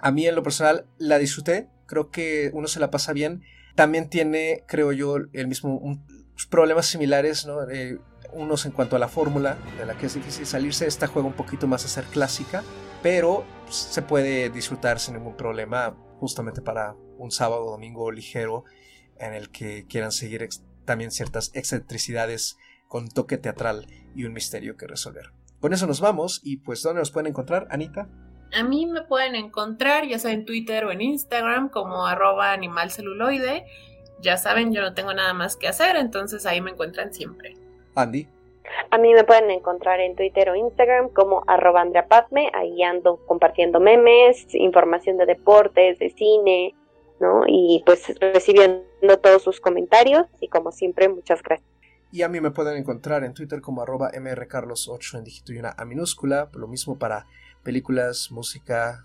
[0.00, 3.42] A mí en lo personal la disfruté, creo que uno se la pasa bien
[3.74, 5.80] también tiene, creo yo, el mismo
[6.48, 7.58] problemas similares, ¿no?
[8.32, 10.86] unos en cuanto a la fórmula, de la que es difícil salirse.
[10.86, 12.62] Esta juega un poquito más a ser clásica,
[13.02, 18.64] pero se puede disfrutar sin ningún problema, justamente para un sábado o domingo ligero
[19.18, 20.48] en el que quieran seguir
[20.84, 22.56] también ciertas excentricidades
[22.88, 25.32] con toque teatral y un misterio que resolver.
[25.60, 28.08] Con eso nos vamos y pues ¿dónde nos pueden encontrar, Anita?
[28.52, 33.64] A mí me pueden encontrar ya sea en Twitter o en Instagram como arroba animalceluloide.
[34.20, 37.54] Ya saben, yo no tengo nada más que hacer, entonces ahí me encuentran siempre.
[37.94, 38.28] Andy.
[38.90, 42.06] A mí me pueden encontrar en Twitter o Instagram como arroba Andrea
[42.52, 46.74] Ahí ando compartiendo memes, información de deportes, de cine,
[47.18, 47.44] ¿no?
[47.46, 51.68] Y pues recibiendo todos sus comentarios y como siempre, muchas gracias.
[52.12, 55.74] Y a mí me pueden encontrar en Twitter como arroba mrcarlos8 en dígito y una
[55.78, 56.50] A minúscula.
[56.54, 57.26] Lo mismo para
[57.62, 59.04] películas, música,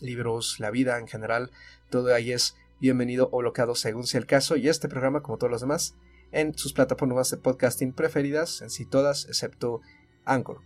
[0.00, 1.50] libros, la vida en general,
[1.90, 5.50] todo ahí es bienvenido o bloqueado según sea el caso y este programa como todos
[5.50, 5.94] los demás
[6.32, 9.80] en sus plataformas de podcasting preferidas, en sí todas, excepto
[10.24, 10.60] Anchor.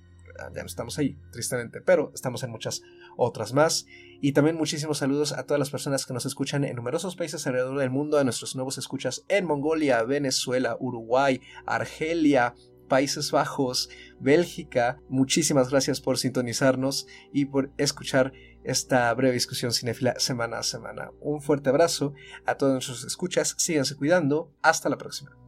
[0.55, 2.83] Ya no estamos ahí, tristemente, pero estamos en muchas
[3.16, 3.87] otras más.
[4.22, 7.78] Y también muchísimos saludos a todas las personas que nos escuchan en numerosos países alrededor
[7.78, 12.55] del mundo, a nuestros nuevos escuchas en Mongolia, Venezuela, Uruguay, Argelia,
[12.91, 13.88] Países Bajos,
[14.18, 15.01] Bélgica.
[15.09, 18.34] Muchísimas gracias por sintonizarnos y por escuchar
[18.64, 21.12] esta breve discusión cinéfila semana a semana.
[21.20, 22.12] Un fuerte abrazo
[22.45, 25.39] a todos nuestros escuchas, síganse cuidando, hasta la próxima.